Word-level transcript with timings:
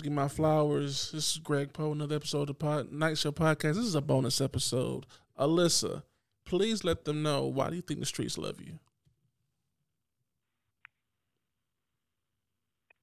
Give 0.00 0.12
my 0.12 0.28
flowers. 0.28 1.10
This 1.12 1.32
is 1.32 1.38
Greg 1.38 1.72
Poe, 1.72 1.92
another 1.92 2.16
episode 2.16 2.48
of 2.48 2.58
Pod, 2.58 2.90
Night 2.90 3.18
Show 3.18 3.32
Podcast. 3.32 3.74
This 3.74 3.84
is 3.84 3.94
a 3.94 4.00
bonus 4.00 4.40
episode. 4.40 5.04
Alyssa, 5.38 6.04
please 6.46 6.82
let 6.82 7.04
them 7.04 7.22
know 7.22 7.44
why 7.44 7.68
do 7.68 7.76
you 7.76 7.82
think 7.82 8.00
the 8.00 8.06
streets 8.06 8.38
love 8.38 8.60
you? 8.60 8.78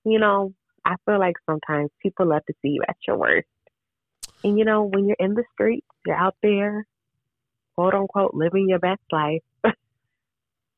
You 0.04 0.20
know, 0.20 0.54
I 0.84 0.96
feel 1.06 1.20
like 1.20 1.36
sometimes 1.46 1.92
people 2.02 2.28
love 2.28 2.46
to 2.48 2.54
see 2.62 2.70
you 2.70 2.82
at 2.88 2.98
your 3.08 3.18
worst. 3.18 3.48
And 4.44 4.58
you 4.58 4.66
know, 4.66 4.84
when 4.84 5.06
you're 5.06 5.18
in 5.20 5.36
the 5.36 5.44
streets, 5.54 5.86
you're 6.06 6.16
out 6.16 6.36
there, 6.42 6.86
quote 7.76 7.94
unquote, 7.94 8.34
living 8.34 8.68
your 8.68 8.80
best 8.80 9.02
life. 9.12 9.44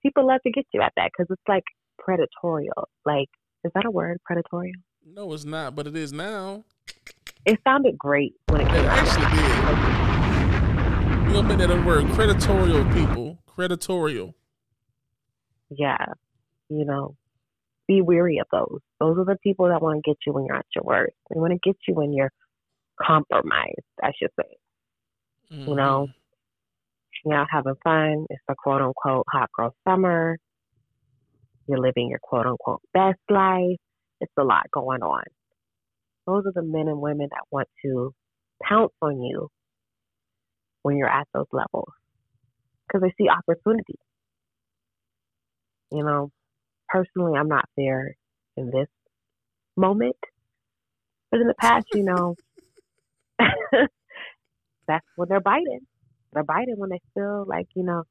people 0.03 0.27
love 0.27 0.41
to 0.43 0.51
get 0.51 0.65
you 0.73 0.81
at 0.81 0.93
that 0.97 1.11
because 1.15 1.31
it's 1.31 1.47
like 1.47 1.63
predatorial. 1.99 2.85
Like, 3.05 3.29
is 3.63 3.71
that 3.75 3.85
a 3.85 3.91
word, 3.91 4.19
predatorial? 4.29 4.81
No, 5.21 5.33
it's 5.33 5.45
not, 5.45 5.75
but 5.75 5.85
it 5.85 5.95
is 5.95 6.11
now. 6.11 6.63
It 7.45 7.59
sounded 7.63 7.95
great 7.95 8.33
when 8.47 8.61
it 8.61 8.67
came 8.69 8.77
It 8.77 8.85
out. 8.87 8.97
actually 8.97 9.27
did. 9.37 11.27
We're 11.27 11.33
gonna 11.33 11.47
make 11.47 11.59
that 11.59 11.69
a 11.69 11.79
word. 11.85 12.07
Creditorial 12.13 12.83
people. 12.91 13.37
Creditorial. 13.45 14.33
Yeah, 15.69 16.03
you 16.69 16.85
know, 16.85 17.15
be 17.87 18.01
weary 18.01 18.39
of 18.39 18.47
those. 18.51 18.79
Those 18.99 19.19
are 19.19 19.25
the 19.25 19.37
people 19.43 19.67
that 19.67 19.79
want 19.79 20.03
to 20.03 20.09
get 20.09 20.17
you 20.25 20.33
when 20.33 20.45
you're 20.45 20.55
at 20.55 20.65
your 20.75 20.85
worst. 20.85 21.13
They 21.29 21.39
want 21.39 21.53
to 21.53 21.59
get 21.63 21.77
you 21.87 21.93
when 21.93 22.13
you're 22.13 22.31
compromised, 22.99 23.77
I 24.01 24.13
should 24.17 24.31
say. 24.39 24.57
You 25.51 25.75
know, 25.75 26.07
mm-hmm. 26.09 27.29
you're 27.29 27.37
out 27.37 27.47
having 27.51 27.75
fun. 27.83 28.25
It's 28.31 28.41
the 28.47 28.55
quote 28.57 28.81
unquote 28.81 29.27
hot 29.31 29.51
girl 29.55 29.75
summer. 29.87 30.39
You're 31.67 31.77
living 31.77 32.09
your 32.09 32.17
quote 32.23 32.47
unquote 32.47 32.81
best 32.91 33.19
life. 33.29 33.77
It's 34.21 34.33
a 34.39 34.45
lot 34.45 34.71
going 34.71 35.03
on. 35.03 35.23
Those 36.27 36.45
are 36.47 36.53
the 36.53 36.63
men 36.63 36.87
and 36.89 37.01
women 37.01 37.29
that 37.31 37.43
want 37.51 37.69
to 37.85 38.13
pounce 38.63 38.93
on 39.01 39.21
you 39.21 39.49
when 40.83 40.97
you're 40.97 41.09
at 41.09 41.27
those 41.33 41.47
levels 41.53 41.91
because 42.87 43.01
they 43.01 43.13
see 43.17 43.29
opportunity. 43.29 43.95
You 45.91 46.03
know, 46.05 46.31
personally, 46.89 47.37
I'm 47.37 47.49
not 47.49 47.65
there 47.77 48.15
in 48.57 48.67
this 48.67 48.87
moment, 49.77 50.17
but 51.31 51.41
in 51.41 51.47
the 51.47 51.55
past, 51.55 51.87
you 51.93 52.03
know, 52.03 52.35
that's 54.87 55.05
when 55.15 55.29
they're 55.29 55.41
biting. 55.41 55.81
They're 56.33 56.43
biting 56.43 56.75
when 56.77 56.89
they 56.91 57.01
feel 57.13 57.45
like, 57.47 57.67
you 57.75 57.83
know, 57.83 58.03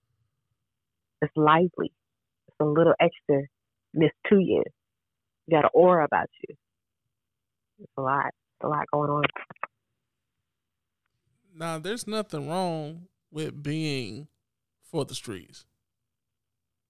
it's 1.22 1.33
lively. 1.36 1.92
It's 2.48 2.56
a 2.61 2.64
little 2.64 2.95
extraness 3.00 4.11
to 4.28 4.39
you. 4.39 4.64
You 5.50 5.56
got 5.56 5.64
an 5.64 5.70
aura 5.74 6.04
about 6.04 6.28
you. 6.42 6.54
It's 7.80 7.92
a 7.96 8.02
lot. 8.02 8.26
It's 8.26 8.64
a 8.64 8.68
lot 8.68 8.86
going 8.92 9.10
on. 9.10 9.24
Now, 11.56 11.78
there's 11.78 12.06
nothing 12.06 12.48
wrong 12.48 13.08
with 13.32 13.60
being 13.60 14.28
for 14.84 15.04
the 15.04 15.14
streets. 15.14 15.64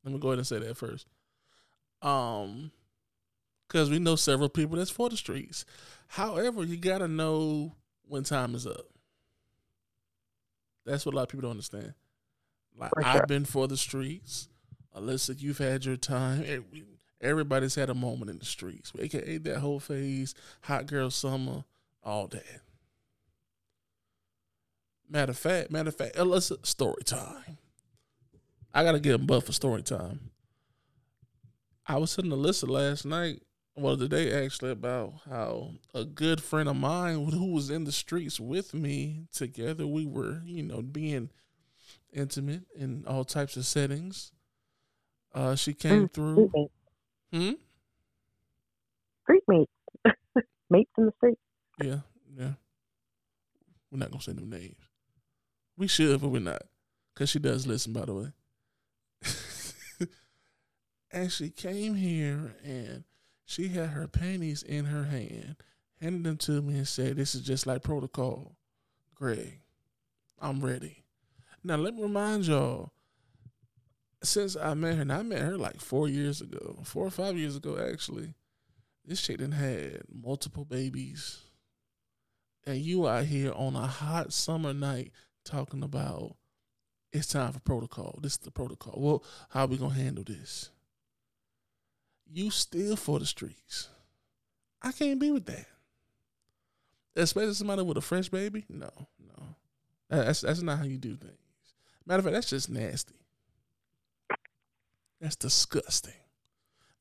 Let 0.05 0.13
me 0.13 0.21
go 0.21 0.29
ahead 0.29 0.39
and 0.39 0.47
say 0.47 0.59
that 0.59 0.77
first. 0.77 1.07
Um, 2.03 2.71
because 3.67 3.89
we 3.89 3.99
know 3.99 4.17
several 4.17 4.51
people 4.51 4.77
that's 4.77 4.91
for 4.91 5.09
the 5.09 5.17
streets. 5.17 5.65
However, 6.09 6.63
you 6.63 6.77
gotta 6.77 7.09
know 7.09 7.77
when 8.09 8.25
time 8.25 8.55
is 8.55 8.67
up. 8.67 8.87
That's 10.85 11.07
what 11.07 11.15
a 11.15 11.17
lot 11.17 11.23
of 11.23 11.29
people 11.29 11.43
don't 11.43 11.53
understand. 11.53 11.95
Like 12.77 12.91
sure. 12.95 13.07
I've 13.07 13.27
been 13.27 13.45
for 13.47 13.69
the 13.69 13.77
streets. 13.77 14.49
Alyssa, 14.95 15.41
you've 15.41 15.59
had 15.59 15.85
your 15.85 15.97
time. 15.97 16.65
Every- 17.21 17.31
Everybody's 17.31 17.75
had 17.75 17.91
a 17.91 17.95
moment 17.95 18.31
in 18.31 18.39
the 18.39 18.45
streets. 18.45 18.93
AKA 18.99 19.39
that 19.39 19.59
whole 19.59 19.81
phase, 19.81 20.35
hot 20.63 20.87
girl 20.87 21.11
summer, 21.11 21.65
all 22.03 22.27
that. 22.29 22.61
Matter 25.09 25.33
of 25.33 25.39
fact, 25.39 25.71
matter 25.71 25.89
of 25.89 25.97
fact, 25.97 26.17
Alyssa, 26.17 26.65
story 26.65 27.03
time. 27.05 27.59
I 28.73 28.85
gotta 28.85 29.01
get 29.01 29.15
a 29.15 29.19
buff 29.19 29.47
for 29.47 29.53
story 29.53 29.83
time. 29.83 30.31
I 31.87 31.97
was 31.97 32.15
telling 32.15 32.31
Alyssa 32.31 32.69
last 32.69 33.05
night, 33.05 33.43
well, 33.77 33.97
today 33.97 34.45
actually, 34.45 34.71
about 34.71 35.15
how 35.29 35.73
a 35.95 36.05
good 36.05 36.43
friend 36.43 36.69
of 36.69 36.77
mine 36.77 37.27
who 37.33 37.53
was 37.53 37.71
in 37.71 37.85
the 37.85 37.93
streets 37.93 38.39
with 38.39 38.73
me 38.75 39.27
together, 39.33 39.87
we 39.87 40.07
were, 40.07 40.43
you 40.45 40.63
know, 40.63 40.83
being 40.83 41.31
intimate 42.13 42.63
in 42.77 43.05
all 43.07 43.25
types 43.25 43.57
of 43.57 43.67
settings. 43.67 44.33
Uh, 45.35 45.55
she 45.57 45.73
came 45.75 46.09
Mm, 46.09 46.13
through. 46.13 46.51
Hmm? 47.33 47.53
Street 49.23 49.43
mates. 49.47 49.73
mates 50.71 50.91
in 50.99 51.07
the 51.07 51.13
street. 51.19 51.39
Yeah, 51.83 52.01
yeah. 52.37 52.53
We're 53.91 53.99
not 53.99 54.11
gonna 54.11 54.23
say 54.23 54.33
no 54.33 54.45
names. 54.45 54.77
We 55.77 55.87
should, 55.87 56.21
but 56.21 56.29
we're 56.29 56.41
not, 56.41 56.63
cause 57.15 57.31
she 57.31 57.39
does 57.39 57.67
listen. 57.67 57.93
By 57.93 58.05
the 58.05 58.15
way, 58.15 58.33
and 61.13 61.33
she 61.33 61.51
came 61.51 61.95
here 61.95 62.55
and 62.65 63.05
she 63.45 63.69
had 63.69 63.91
her 63.91 64.07
panties 64.07 64.63
in 64.63 64.85
her 64.87 65.05
hand, 65.05 65.57
handed 66.01 66.25
them 66.25 66.37
to 66.39 66.63
me, 66.63 66.75
and 66.75 66.89
said, 66.89 67.17
"This 67.17 67.35
is 67.35 67.43
just 67.43 67.67
like 67.67 67.83
protocol." 67.83 68.57
Greg, 69.15 69.61
I'm 70.41 70.65
ready. 70.65 71.05
Now 71.63 71.77
let 71.77 71.95
me 71.95 72.03
remind 72.03 72.47
y'all. 72.47 72.93
Since 74.23 74.57
I 74.57 74.75
met 74.75 74.97
her, 74.97 75.03
and 75.03 75.13
I 75.13 75.23
met 75.23 75.41
her 75.41 75.57
like 75.57 75.81
four 75.81 76.09
years 76.09 76.41
ago, 76.41 76.81
four 76.85 77.07
or 77.07 77.11
five 77.11 77.39
years 77.39 77.57
ago, 77.57 77.79
actually. 77.79 78.35
This 79.05 79.23
chick 79.23 79.39
done 79.39 79.53
had 79.53 80.03
multiple 80.13 80.65
babies. 80.65 81.41
And 82.67 82.79
you 82.79 83.09
out 83.09 83.25
here 83.25 83.53
on 83.55 83.75
a 83.75 83.87
hot 83.87 84.33
summer 84.33 84.75
night 84.75 85.13
talking 85.45 85.83
about 85.83 86.37
it's 87.13 87.29
time 87.29 87.53
for 87.53 87.61
protocol. 87.61 88.19
This 88.23 88.33
is 88.33 88.39
the 88.39 88.51
protocol. 88.51 88.95
Well, 88.97 89.25
how 89.49 89.67
we 89.67 89.79
gonna 89.79 89.95
handle 89.95 90.23
this? 90.23 90.71
You 92.33 92.51
still 92.51 92.95
for 92.97 93.19
the 93.19 93.27
streets. 93.27 93.89
I 94.83 94.93
can't 94.93 95.19
be 95.19 95.31
with 95.31 95.47
that. 95.47 95.67
Especially 97.17 97.55
somebody 97.55 97.83
with 97.83 97.97
a 97.97 98.03
fresh 98.03 98.29
baby. 98.29 98.65
No, 98.69 98.91
no. 99.19 99.57
That's 100.09 100.43
that's 100.43 100.63
not 100.63 100.79
how 100.79 100.85
you 100.85 100.99
do 100.99 101.17
things. 101.17 101.35
Matter 102.07 102.19
of 102.19 102.25
fact, 102.25 102.35
that's 102.35 102.51
just 102.51 102.71
nasty. 102.71 103.15
That's 105.21 105.37
disgusting. 105.37 106.15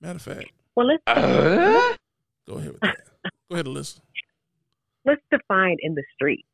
Matter 0.02 0.16
of 0.18 0.22
fact, 0.22 0.52
Well, 0.76 0.88
let's 0.88 1.04
go 1.06 2.54
ahead 2.56 2.72
with 2.72 2.82
that. 2.82 2.98
Go 3.50 3.56
ahead, 3.56 3.66
Alyssa. 3.66 4.00
let's 5.06 5.22
define 5.32 5.78
in 5.80 5.96
the 5.96 6.04
streets. 6.14 6.48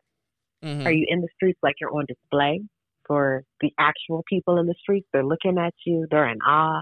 Mhm. 0.63 0.85
Are 0.85 0.91
you 0.91 1.05
in 1.09 1.21
the 1.21 1.27
streets 1.35 1.59
like 1.61 1.75
you're 1.79 1.95
on 1.95 2.05
display 2.07 2.61
for 3.07 3.43
the 3.61 3.71
actual 3.77 4.23
people 4.27 4.57
in 4.57 4.65
the 4.67 4.75
streets? 4.79 5.07
They're 5.13 5.25
looking 5.25 5.57
at 5.57 5.73
you. 5.85 6.07
They're 6.09 6.29
in 6.29 6.39
awe. 6.41 6.81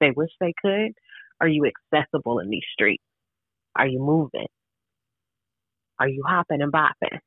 They 0.00 0.10
wish 0.12 0.30
they 0.40 0.54
could. 0.62 0.92
Are 1.40 1.48
you 1.48 1.66
accessible 1.66 2.38
in 2.38 2.48
these 2.50 2.64
streets? 2.72 3.02
Are 3.76 3.86
you 3.86 3.98
moving? 4.00 4.46
Are 5.98 6.08
you 6.08 6.22
hopping 6.26 6.62
and 6.62 6.72
bopping? 6.72 7.18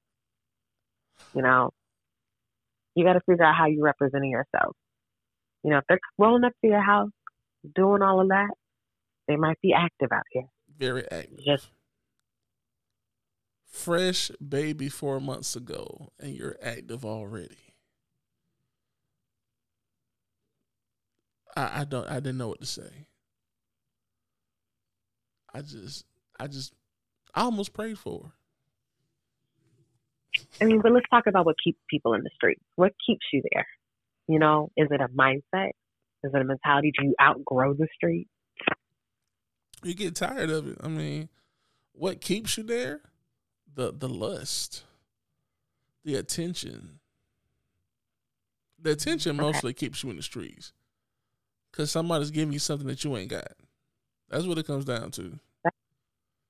You 1.36 1.42
know, 1.42 1.72
you 2.96 3.06
got 3.06 3.14
to 3.14 3.22
figure 3.22 3.44
out 3.44 3.56
how 3.56 3.68
you're 3.68 3.84
representing 3.84 4.32
yourself. 4.32 4.76
You 5.64 5.72
know, 5.72 5.78
if 5.78 5.84
they're 5.88 6.00
rolling 6.18 6.44
up 6.44 6.54
to 6.62 6.68
your 6.68 6.82
house, 6.82 7.12
doing 7.76 8.02
all 8.02 8.22
of 8.22 8.30
that, 8.30 8.50
they 9.28 9.36
might 9.36 9.60
be 9.62 9.74
active 9.74 10.10
out 10.12 10.24
here. 10.32 10.46
Very 10.78 11.04
active. 11.12 11.40
Just- 11.46 11.70
fresh 13.72 14.30
baby 14.48 14.90
four 14.90 15.20
months 15.20 15.56
ago, 15.56 16.12
and 16.20 16.36
you're 16.36 16.58
active 16.62 17.06
already. 17.06 17.74
I, 21.56 21.82
I 21.82 21.84
don't. 21.86 22.08
I 22.10 22.16
didn't 22.16 22.38
know 22.38 22.50
what 22.50 22.62
to 22.62 22.66
say. 22.66 23.08
I 25.54 25.62
just. 25.62 26.06
I 26.40 26.48
just. 26.48 26.74
I 27.34 27.42
almost 27.44 27.74
prayed 27.74 27.98
for 27.98 28.24
her. 28.24 28.32
I 30.62 30.66
mean, 30.66 30.82
but 30.82 30.92
let's 30.92 31.08
talk 31.10 31.28
about 31.28 31.46
what 31.46 31.56
keeps 31.64 31.80
people 31.90 32.14
in 32.14 32.24
the 32.24 32.30
streets. 32.36 32.64
What 32.76 32.94
keeps 33.06 33.26
you 33.34 33.42
there? 33.54 33.68
You 34.28 34.40
know, 34.40 34.72
is 34.78 34.88
it 34.92 35.02
a 35.02 35.08
mindset? 35.10 35.72
Is 36.24 36.32
it 36.34 36.42
a 36.42 36.44
mentality? 36.46 36.92
Do 36.98 37.06
you 37.06 37.16
outgrow 37.22 37.74
the 37.74 37.88
street? 37.96 38.28
You 39.84 39.94
get 39.94 40.16
tired 40.16 40.50
of 40.50 40.68
it. 40.68 40.78
I 40.82 40.88
mean, 40.88 41.30
what 41.94 42.22
keeps 42.22 42.58
you 42.58 42.64
there? 42.64 43.02
The 43.74 43.92
the 43.94 44.10
lust, 44.10 44.84
the 46.04 46.16
attention. 46.16 47.00
The 48.80 48.92
attention 48.92 49.40
Okay. 49.40 49.40
mostly 49.40 49.74
keeps 49.74 50.04
you 50.04 50.10
in 50.10 50.18
the 50.18 50.24
streets, 50.24 50.74
cause 51.72 51.92
somebody's 51.92 52.32
giving 52.32 52.54
you 52.54 52.60
something 52.60 52.88
that 52.88 53.04
you 53.04 53.16
ain't 53.16 53.30
got. 53.30 53.54
That's 54.30 54.46
what 54.46 54.58
it 54.58 54.68
comes 54.68 54.86
down 54.86 55.12
to. 55.12 55.40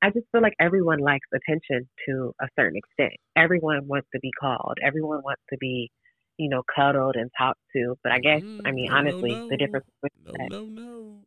I 0.02 0.10
just 0.10 0.26
feel 0.32 0.42
like 0.42 0.56
everyone 0.60 1.00
likes 1.00 1.28
attention 1.34 1.88
to 2.08 2.34
a 2.42 2.48
certain 2.60 2.76
extent. 2.78 3.14
Everyone 3.36 3.88
wants 3.88 4.08
to 4.14 4.20
be 4.20 4.32
called. 4.40 4.78
Everyone 4.84 5.22
wants 5.24 5.44
to 5.52 5.58
be, 5.60 5.92
you 6.42 6.50
know, 6.50 6.64
cuddled 6.76 7.16
and 7.16 7.32
talked 7.38 7.60
to. 7.76 7.96
But 8.04 8.12
I 8.14 8.20
guess, 8.20 8.42
Mm, 8.44 8.62
I 8.66 8.72
mean, 8.72 8.90
no, 8.90 8.96
no, 8.96 9.00
honestly, 9.00 9.36
no. 9.36 9.48
the 9.50 9.58
difference 9.58 9.86
No, 10.26 10.32
that. 10.34 10.50
no, 10.50 10.66
no. 10.66 11.26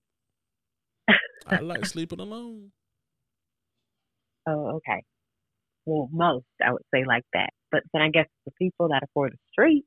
I 1.46 1.60
like 1.60 1.86
sleeping 1.86 2.20
alone. 2.20 2.72
oh, 4.46 4.76
okay. 4.76 5.02
Well, 5.86 6.08
most 6.12 6.46
I 6.64 6.72
would 6.72 6.82
say 6.94 7.04
like 7.06 7.24
that. 7.34 7.50
But 7.70 7.82
then 7.92 8.02
I 8.02 8.10
guess 8.10 8.26
the 8.46 8.52
people 8.58 8.88
that 8.88 9.02
are 9.02 9.08
for 9.14 9.30
the 9.30 9.36
streets 9.52 9.86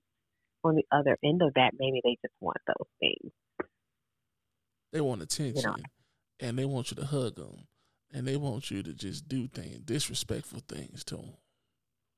on 0.63 0.75
the 0.75 0.85
other 0.91 1.17
end 1.23 1.41
of 1.41 1.53
that, 1.55 1.71
maybe 1.77 2.01
they 2.03 2.17
just 2.21 2.35
want 2.41 2.57
those 2.67 2.87
things. 2.99 3.31
They 4.91 5.01
want 5.01 5.21
attention, 5.21 5.83
and 6.39 6.57
they 6.57 6.65
want 6.65 6.91
you 6.91 6.95
to 6.97 7.05
hug 7.05 7.35
them, 7.35 7.67
and 8.11 8.27
they 8.27 8.35
want 8.37 8.71
you 8.71 8.83
to 8.83 8.93
just 8.93 9.27
do 9.27 9.47
things, 9.47 9.79
disrespectful 9.79 10.61
things 10.67 11.03
to 11.05 11.15
them. 11.17 11.33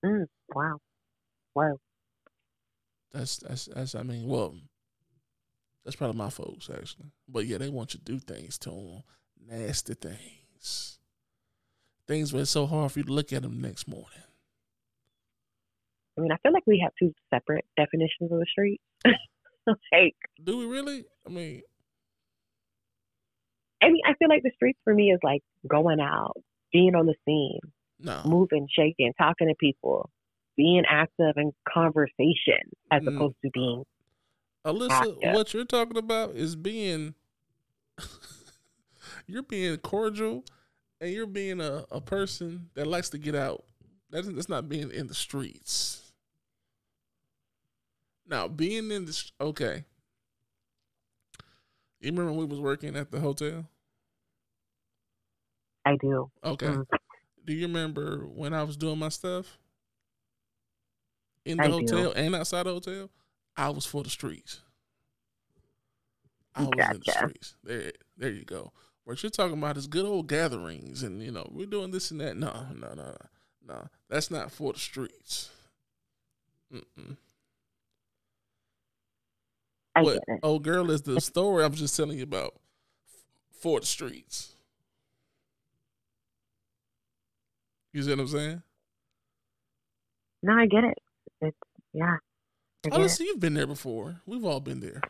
Mm, 0.05 0.25
wow, 0.53 0.79
wow. 1.55 1.77
That's 3.11 3.37
that's 3.37 3.65
that's. 3.65 3.95
I 3.95 4.03
mean, 4.03 4.27
well, 4.27 4.55
that's 5.83 5.95
probably 5.95 6.17
my 6.17 6.29
folks 6.29 6.69
actually, 6.69 7.11
but 7.27 7.45
yeah, 7.45 7.57
they 7.57 7.69
want 7.69 7.93
you 7.93 7.99
to 7.99 8.05
do 8.05 8.19
things 8.19 8.57
to 8.59 8.69
them, 8.69 9.03
nasty 9.47 9.95
things, 9.95 10.99
things 12.07 12.31
where 12.31 12.43
it's 12.43 12.51
so 12.51 12.67
hard 12.67 12.91
for 12.91 12.99
you 12.99 13.05
to 13.05 13.11
look 13.11 13.33
at 13.33 13.41
them 13.41 13.61
the 13.61 13.67
next 13.67 13.87
morning. 13.87 14.07
I 16.17 16.21
mean, 16.21 16.31
I 16.31 16.37
feel 16.43 16.53
like 16.53 16.67
we 16.67 16.81
have 16.83 16.91
two 16.99 17.13
separate 17.33 17.65
definitions 17.77 18.31
of 18.31 18.39
the 18.39 18.45
street. 18.51 18.81
like, 19.05 20.15
do 20.43 20.57
we 20.57 20.65
really? 20.65 21.05
I 21.25 21.29
mean, 21.29 21.61
I 23.81 23.89
mean, 23.89 24.01
I 24.05 24.13
feel 24.15 24.29
like 24.29 24.43
the 24.43 24.51
streets 24.55 24.79
for 24.83 24.93
me 24.93 25.11
is 25.11 25.19
like 25.23 25.41
going 25.67 25.99
out, 25.99 26.37
being 26.71 26.93
on 26.95 27.05
the 27.05 27.15
scene, 27.25 27.59
no, 27.99 28.21
moving, 28.25 28.67
shaking, 28.69 29.13
talking 29.17 29.47
to 29.47 29.55
people, 29.59 30.09
being 30.59 30.83
active 30.89 31.35
in 31.37 31.53
conversation 31.73 32.59
as 32.91 33.01
mm. 33.01 33.15
opposed 33.15 33.35
to 33.45 33.49
being. 33.53 33.85
Alyssa, 34.67 34.91
active. 34.91 35.33
what 35.33 35.53
you're 35.53 35.63
talking 35.63 35.95
about 35.97 36.31
is 36.35 36.57
being. 36.57 37.15
you're 39.27 39.41
being 39.43 39.77
cordial, 39.77 40.43
and 40.99 41.11
you're 41.11 41.25
being 41.25 41.61
a, 41.61 41.85
a 41.91 42.01
person 42.01 42.69
that 42.73 42.87
likes 42.87 43.09
to 43.11 43.17
get 43.17 43.35
out. 43.35 43.63
That's, 44.09 44.27
that's 44.27 44.49
not 44.49 44.67
being 44.67 44.91
in 44.91 45.07
the 45.07 45.13
streets. 45.13 46.11
Now, 48.27 48.49
being 48.49 48.91
in 48.91 49.05
this, 49.05 49.31
okay. 49.39 49.85
You 52.01 52.11
remember 52.11 52.31
when 52.31 52.41
we 52.41 52.45
was 52.45 52.59
working 52.59 52.97
at 52.97 53.11
the 53.11 53.21
hotel? 53.21 53.65
I 55.85 55.95
do. 56.01 56.29
Okay. 56.43 56.67
Mm. 56.67 56.85
Do 57.45 57.53
you 57.53 57.67
remember 57.67 58.27
when 58.27 58.53
I 58.53 58.63
was 58.63 58.75
doing 58.75 58.99
my 58.99 59.09
stuff 59.09 59.57
in 61.45 61.57
the 61.57 61.63
I 61.63 61.69
hotel 61.69 62.11
do. 62.11 62.19
and 62.19 62.35
outside 62.35 62.63
the 62.65 62.73
hotel? 62.73 63.09
I 63.55 63.69
was 63.69 63.85
for 63.85 64.03
the 64.03 64.09
streets. 64.09 64.61
I 66.55 66.61
was 66.61 66.71
gotcha. 66.77 66.91
in 66.91 67.01
the 67.05 67.11
streets. 67.11 67.55
There, 67.63 67.91
there 68.17 68.31
you 68.31 68.45
go. 68.45 68.71
What 69.03 69.21
you're 69.23 69.29
talking 69.29 69.57
about 69.57 69.77
is 69.77 69.87
good 69.87 70.05
old 70.05 70.27
gatherings, 70.27 71.03
and 71.03 71.21
you 71.23 71.31
know 71.31 71.47
we're 71.51 71.65
doing 71.65 71.91
this 71.91 72.11
and 72.11 72.21
that. 72.21 72.37
No, 72.37 72.67
no, 72.75 72.93
no, 72.93 73.15
no. 73.67 73.87
That's 74.09 74.29
not 74.29 74.51
for 74.51 74.73
the 74.73 74.79
streets. 74.79 75.49
Mm-mm. 76.73 77.17
I 79.95 80.03
what, 80.03 80.13
get 80.13 80.23
it. 80.27 80.39
Oh, 80.43 80.59
girl, 80.59 80.91
is 80.91 81.01
the 81.01 81.19
story 81.19 81.63
I'm 81.63 81.73
just 81.73 81.95
telling 81.97 82.17
you 82.17 82.23
about 82.23 82.53
for 83.59 83.79
the 83.79 83.85
streets. 83.85 84.53
You 87.91 88.03
see 88.03 88.11
what 88.11 88.19
I'm 88.19 88.27
saying? 88.27 88.61
No, 90.43 90.53
I 90.53 90.67
get 90.67 90.83
it. 90.83 90.97
Yeah. 91.93 92.17
Honestly, 92.91 93.25
you've 93.25 93.39
been 93.39 93.53
there 93.53 93.67
before. 93.67 94.21
We've 94.25 94.45
all 94.45 94.59
been 94.59 94.79
there. 94.79 95.01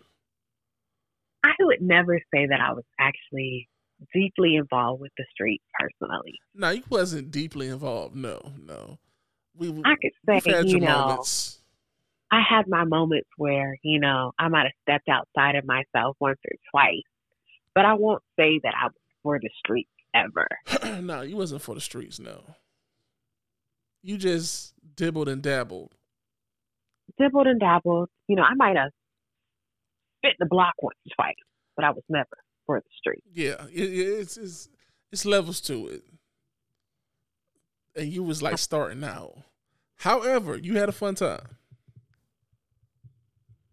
I 1.44 1.52
would 1.60 1.82
never 1.82 2.20
say 2.34 2.48
that 2.48 2.60
I 2.60 2.74
was 2.74 2.84
actually 3.00 3.70
deeply 4.14 4.56
involved 4.56 5.02
with 5.02 5.12
the 5.18 5.26
streets 5.32 5.64
personally. 5.80 6.40
No, 6.56 6.70
you 6.70 6.84
wasn't 6.90 7.32
deeply 7.32 7.68
involved. 7.68 8.16
No, 8.16 8.54
no. 8.58 8.98
We, 9.56 9.70
I 9.86 9.96
could 10.02 10.44
say, 10.44 10.64
you 10.66 10.80
know, 10.80 11.08
moments. 11.08 11.60
I 12.32 12.42
had 12.48 12.68
my 12.68 12.86
moments 12.86 13.30
where, 13.38 13.78
you 13.84 14.00
know, 14.00 14.32
I 14.40 14.48
might 14.48 14.64
have 14.64 14.72
stepped 14.84 15.10
outside 15.10 15.56
of 15.56 15.66
myself 15.66 16.16
once 16.20 16.40
or 16.46 16.56
twice, 16.72 17.04
but 17.76 17.86
I 17.86 17.94
won't 17.94 18.24
say 18.38 18.60
that 18.64 18.74
I 18.80 18.86
was 18.86 18.94
for 19.24 19.40
the 19.40 19.50
streets 19.58 19.90
ever. 20.14 20.48
no, 21.02 21.22
you 21.22 21.36
wasn't 21.36 21.62
for 21.62 21.76
the 21.76 21.82
streets, 21.82 22.20
no. 22.20 22.44
You 24.02 24.18
just 24.18 24.74
dibbled 24.96 25.28
and 25.28 25.42
dabbled. 25.42 25.96
Dibbled 27.18 27.48
and 27.48 27.60
dabbled. 27.60 28.10
You 28.28 28.36
know, 28.36 28.44
I 28.44 28.54
might 28.56 28.78
have 28.78 28.92
fit 30.22 30.34
the 30.40 30.46
block 30.46 30.74
once 30.82 30.98
or 31.06 31.16
twice, 31.16 31.36
but 31.76 31.86
I 31.86 31.92
was 31.92 32.04
never 32.10 32.28
for 32.66 32.80
the 32.80 32.90
street. 32.98 33.24
Yeah, 33.34 33.66
it, 33.72 33.82
it's, 33.82 34.38
it's 34.38 34.70
it's 35.12 35.26
levels 35.26 35.62
to 35.62 35.88
it, 35.88 36.04
and 37.96 38.12
you 38.12 38.24
was 38.24 38.42
like 38.42 38.58
starting 38.58 39.04
out. 39.04 39.38
However, 39.98 40.58
you 40.58 40.78
had 40.78 40.90
a 40.90 40.94
fun 40.94 41.16
time 41.16 41.58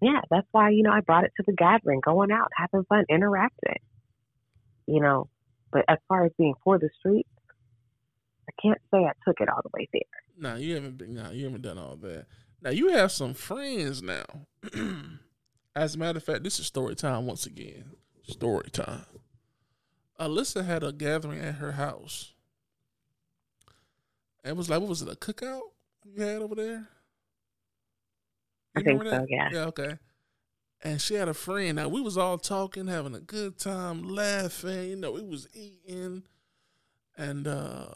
yeah, 0.00 0.20
that's 0.30 0.46
why, 0.52 0.70
you 0.70 0.82
know, 0.82 0.92
I 0.92 1.00
brought 1.00 1.24
it 1.24 1.32
to 1.36 1.44
the 1.46 1.52
gathering, 1.52 2.00
going 2.04 2.30
out, 2.30 2.50
having 2.54 2.84
fun, 2.84 3.04
interacting. 3.08 3.80
You 4.86 5.00
know, 5.00 5.28
but 5.72 5.84
as 5.88 5.98
far 6.06 6.24
as 6.24 6.32
being 6.38 6.54
for 6.62 6.78
the 6.78 6.90
street, 6.98 7.26
I 8.48 8.52
can't 8.62 8.80
say 8.92 8.98
I 8.98 9.12
took 9.26 9.40
it 9.40 9.48
all 9.48 9.62
the 9.62 9.70
way 9.72 9.88
there. 9.92 10.02
No, 10.38 10.56
you 10.56 10.74
haven't 10.74 10.98
been. 10.98 11.14
No, 11.14 11.30
you 11.30 11.44
haven't 11.44 11.62
done 11.62 11.78
all 11.78 11.96
that. 11.96 12.26
Now 12.66 12.72
you 12.72 12.88
have 12.88 13.12
some 13.12 13.32
friends 13.32 14.02
now. 14.02 14.24
as 15.76 15.94
a 15.94 15.98
matter 15.98 16.16
of 16.16 16.24
fact, 16.24 16.42
this 16.42 16.58
is 16.58 16.66
story 16.66 16.96
time 16.96 17.24
once 17.24 17.46
again. 17.46 17.92
Story 18.24 18.68
time. 18.72 19.06
Alyssa 20.18 20.66
had 20.66 20.82
a 20.82 20.90
gathering 20.90 21.38
at 21.38 21.54
her 21.56 21.70
house. 21.70 22.32
It 24.44 24.56
was 24.56 24.68
like, 24.68 24.80
what 24.80 24.88
was 24.88 25.00
it, 25.00 25.08
a 25.08 25.14
cookout 25.14 25.60
you 26.04 26.20
had 26.20 26.42
over 26.42 26.56
there? 26.56 26.88
I 28.74 28.82
think 28.82 29.00
so. 29.04 29.26
Yeah. 29.28 29.48
Yeah. 29.52 29.64
Okay. 29.66 29.98
And 30.82 31.00
she 31.00 31.14
had 31.14 31.28
a 31.28 31.35
friend. 31.35 31.76
Now 31.76 31.87
we 31.87 32.00
was 32.00 32.18
all 32.18 32.37
talking, 32.37 32.88
having 32.88 33.14
a 33.14 33.20
good 33.20 33.58
time, 33.58 34.02
laughing. 34.02 34.90
You 34.90 34.96
know, 34.96 35.12
we 35.12 35.23
was 35.23 35.46
eating, 35.54 36.25
and 37.16 37.46
uh 37.46 37.94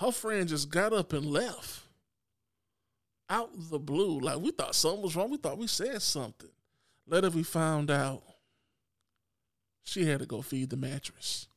her 0.00 0.12
friend 0.12 0.50
just 0.50 0.68
got 0.68 0.92
up 0.92 1.14
and 1.14 1.24
left 1.24 1.84
out 3.30 3.54
of 3.54 3.70
the 3.70 3.78
blue. 3.78 4.18
Like 4.20 4.40
we 4.40 4.50
thought 4.50 4.74
something 4.74 5.02
was 5.02 5.16
wrong. 5.16 5.30
We 5.30 5.38
thought 5.38 5.56
we 5.56 5.68
said 5.68 6.02
something. 6.02 6.50
Later 7.06 7.30
we 7.30 7.42
found 7.42 7.90
out 7.90 8.22
she 9.82 10.04
had 10.04 10.18
to 10.18 10.26
go 10.26 10.42
feed 10.42 10.70
the 10.70 10.76
mattress. 10.76 11.48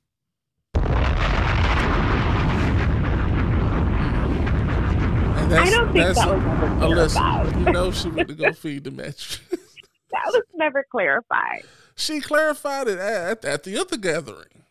Mm. 5.54 5.60
I 5.60 5.70
don't 5.70 5.92
think 5.92 6.16
that 6.16 6.16
was 6.16 6.18
ever 6.20 6.78
clarified. 6.80 7.56
You 7.58 7.72
know 7.72 7.92
she 7.92 8.10
went 8.10 8.30
to 8.30 8.36
go 8.36 8.54
feed 8.54 8.84
the 8.86 8.92
mattress. 8.92 9.40
that 9.50 10.24
was 10.28 10.44
never 10.56 10.86
clarified. 10.92 11.64
She 11.96 12.22
clarified 12.22 12.88
it 12.88 12.98
at, 12.98 13.46
at 13.46 13.64
the 13.64 13.78
other 13.78 13.98
gathering. 13.98 14.63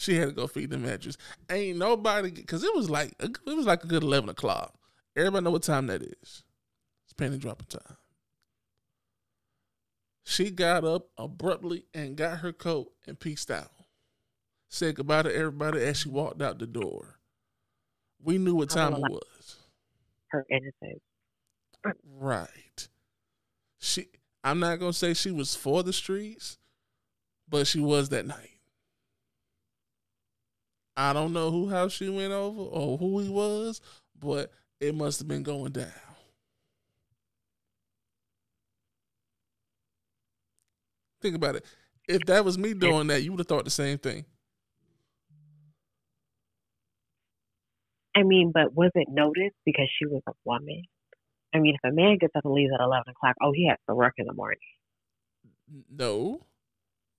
She 0.00 0.16
had 0.16 0.30
to 0.30 0.32
go 0.32 0.46
feed 0.46 0.70
the 0.70 0.78
mattress. 0.78 1.18
Ain't 1.50 1.76
nobody 1.76 2.30
because 2.30 2.64
it 2.64 2.74
was 2.74 2.88
like 2.88 3.12
it 3.20 3.36
was 3.44 3.66
like 3.66 3.84
a 3.84 3.86
good 3.86 4.02
eleven 4.02 4.30
o'clock. 4.30 4.74
Everybody 5.14 5.44
know 5.44 5.50
what 5.50 5.62
time 5.62 5.88
that 5.88 6.00
is. 6.00 6.42
It's 7.04 7.12
penny 7.18 7.36
dropping 7.36 7.66
time. 7.66 7.98
She 10.24 10.50
got 10.50 10.84
up 10.84 11.08
abruptly 11.18 11.84
and 11.92 12.16
got 12.16 12.38
her 12.38 12.50
coat 12.50 12.92
and 13.06 13.20
peaced 13.20 13.50
out. 13.50 13.72
Said 14.70 14.94
goodbye 14.94 15.22
to 15.22 15.34
everybody 15.34 15.82
as 15.82 15.98
she 15.98 16.08
walked 16.08 16.40
out 16.40 16.58
the 16.58 16.66
door. 16.66 17.18
We 18.22 18.38
knew 18.38 18.54
what 18.54 18.70
time 18.70 18.94
it 18.94 19.00
was. 19.00 19.56
Her 20.28 20.46
innocence. 20.48 21.02
Right. 22.18 22.88
She 23.78 24.06
I'm 24.42 24.60
not 24.60 24.78
gonna 24.78 24.94
say 24.94 25.12
she 25.12 25.30
was 25.30 25.54
for 25.54 25.82
the 25.82 25.92
streets, 25.92 26.56
but 27.46 27.66
she 27.66 27.80
was 27.80 28.08
that 28.08 28.24
night. 28.24 28.49
I 30.96 31.12
don't 31.12 31.32
know 31.32 31.50
who 31.50 31.68
how 31.68 31.88
she 31.88 32.08
went 32.08 32.32
over 32.32 32.62
or 32.62 32.98
who 32.98 33.20
he 33.20 33.28
was, 33.28 33.80
but 34.18 34.52
it 34.80 34.94
must 34.94 35.18
have 35.18 35.28
been 35.28 35.42
going 35.42 35.72
down. 35.72 35.88
Think 41.20 41.36
about 41.36 41.56
it. 41.56 41.64
If 42.08 42.24
that 42.26 42.44
was 42.44 42.58
me 42.58 42.74
doing 42.74 43.06
that, 43.08 43.22
you 43.22 43.30
would 43.32 43.40
have 43.40 43.46
thought 43.46 43.64
the 43.64 43.70
same 43.70 43.98
thing. 43.98 44.24
I 48.16 48.22
mean, 48.22 48.50
but 48.52 48.74
was 48.74 48.90
it 48.94 49.08
noticed 49.08 49.56
because 49.64 49.88
she 49.98 50.06
was 50.06 50.22
a 50.26 50.32
woman? 50.44 50.82
I 51.54 51.58
mean, 51.58 51.74
if 51.74 51.90
a 51.90 51.94
man 51.94 52.18
gets 52.18 52.34
up 52.36 52.44
and 52.44 52.54
leaves 52.54 52.72
at 52.74 52.82
11 52.82 53.04
o'clock, 53.10 53.36
oh, 53.42 53.52
he 53.52 53.68
has 53.68 53.78
to 53.88 53.94
work 53.94 54.14
in 54.18 54.26
the 54.26 54.32
morning. 54.32 54.58
No. 55.90 56.46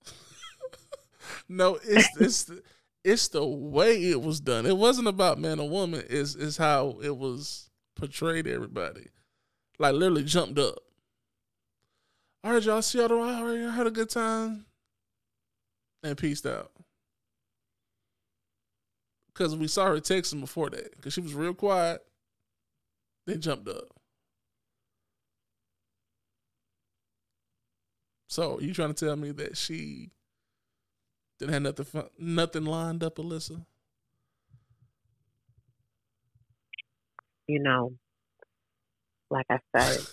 no, 1.48 1.78
it's, 1.82 2.20
it's, 2.20 2.50
it's 3.04 3.28
the 3.28 3.44
way 3.46 4.04
it 4.10 4.22
was 4.22 4.40
done. 4.40 4.66
It 4.66 4.76
wasn't 4.76 5.08
about 5.08 5.38
man 5.38 5.60
or 5.60 5.68
woman. 5.68 6.04
It's, 6.08 6.34
it's 6.34 6.56
how 6.56 6.98
it 7.02 7.16
was 7.16 7.70
portrayed 7.96 8.46
everybody. 8.46 9.08
Like, 9.78 9.94
literally 9.94 10.24
jumped 10.24 10.58
up. 10.58 10.78
All 12.44 12.52
right, 12.52 12.62
y'all, 12.62 12.82
see 12.82 12.98
y'all 12.98 13.08
tomorrow. 13.08 13.34
All 13.34 13.44
right, 13.44 13.66
I 13.66 13.74
had 13.74 13.86
a 13.86 13.90
good 13.90 14.10
time. 14.10 14.66
And 16.02 16.16
peaced 16.18 16.46
out. 16.46 16.72
because 19.32 19.56
we 19.56 19.68
saw 19.68 19.86
her 19.86 20.00
texting 20.00 20.40
before 20.40 20.70
that 20.70 20.96
because 20.96 21.12
she 21.12 21.20
was 21.20 21.34
real 21.34 21.54
quiet, 21.54 22.02
then 23.26 23.40
jumped 23.40 23.68
up. 23.68 23.88
So 28.28 28.60
you 28.60 28.72
trying 28.74 28.94
to 28.94 29.06
tell 29.06 29.16
me 29.16 29.30
that 29.32 29.56
she 29.56 30.10
didn't 31.42 31.54
have 31.54 31.62
nothing 31.62 31.84
fun, 31.84 32.04
nothing 32.18 32.64
lined 32.64 33.02
up, 33.02 33.16
Alyssa? 33.16 33.64
You 37.48 37.60
know, 37.60 37.94
like 39.28 39.46
I 39.50 39.58
said, 39.76 40.06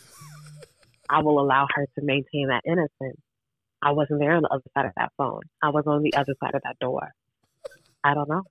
I 1.10 1.22
will 1.22 1.40
allow 1.40 1.68
her 1.76 1.86
to 1.86 2.02
maintain 2.04 2.48
that 2.48 2.64
innocence. 2.66 3.22
I 3.82 3.92
wasn't 3.92 4.20
there 4.20 4.34
on 4.34 4.42
the 4.42 4.50
other 4.50 4.64
side 4.76 4.88
of 4.88 4.94
that 4.98 5.12
phone. 5.18 5.42
I 5.62 5.70
was 5.70 5.84
on 5.86 6.02
the 6.02 6.16
other 6.16 6.34
side 6.44 6.56
of 6.56 6.64
that 6.64 6.80
door. 6.80 7.12
I 8.04 8.16
don't 8.16 8.28
know. 8.28 8.44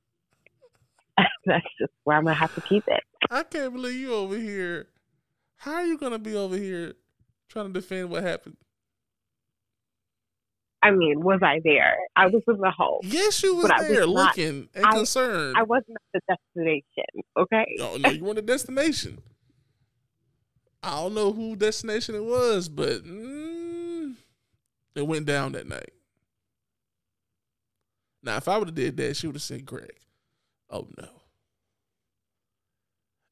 That's 1.45 1.67
just 1.81 1.93
where 2.05 2.17
I'm 2.17 2.25
gonna 2.25 2.37
have 2.37 2.55
to 2.55 2.61
keep 2.61 2.85
it. 2.87 3.03
I 3.29 3.43
can't 3.43 3.73
believe 3.73 3.97
you 3.97 4.15
over 4.15 4.37
here. 4.37 4.87
How 5.57 5.75
are 5.75 5.85
you 5.85 5.99
gonna 5.99 6.21
be 6.21 6.37
over 6.37 6.57
here 6.57 6.95
trying 7.49 7.67
to 7.67 7.73
defend 7.73 8.11
what 8.11 8.23
happened? 8.23 8.57
I 10.83 10.91
mean, 10.93 11.21
was 11.23 11.41
I 11.43 11.61
there? 11.65 11.97
I 12.15 12.27
was 12.27 12.43
in 12.47 12.59
the 12.59 12.71
home. 12.71 13.01
Yes, 13.03 13.43
you 13.43 13.57
was 13.57 13.69
there 13.81 14.07
was 14.07 14.15
not- 14.15 14.37
looking 14.37 14.69
and 14.75 14.87
I- 14.87 14.93
concerned. 14.93 15.57
I 15.57 15.63
wasn't 15.65 15.97
at 16.15 16.23
the 16.27 16.37
destination. 16.55 17.05
Okay. 17.37 17.67
no, 17.79 17.97
no, 17.97 18.11
you 18.11 18.23
weren't 18.25 18.39
a 18.39 18.43
destination. 18.43 19.19
I 20.83 20.91
don't 21.03 21.15
know 21.15 21.33
who 21.33 21.57
destination 21.57 22.15
it 22.15 22.25
was, 22.25 22.69
but 22.69 23.03
mm, 23.05 24.15
it 24.95 25.07
went 25.07 25.27
down 25.27 25.53
that 25.53 25.67
night. 25.67 25.93
Now, 28.23 28.37
if 28.37 28.47
I 28.47 28.57
would 28.59 28.69
have 28.69 28.75
did 28.75 28.97
that, 28.99 29.17
she 29.17 29.27
would 29.27 29.37
have 29.37 29.43
said, 29.43 29.67
"Greg, 29.67 29.99
oh 30.71 30.87
no." 30.97 31.09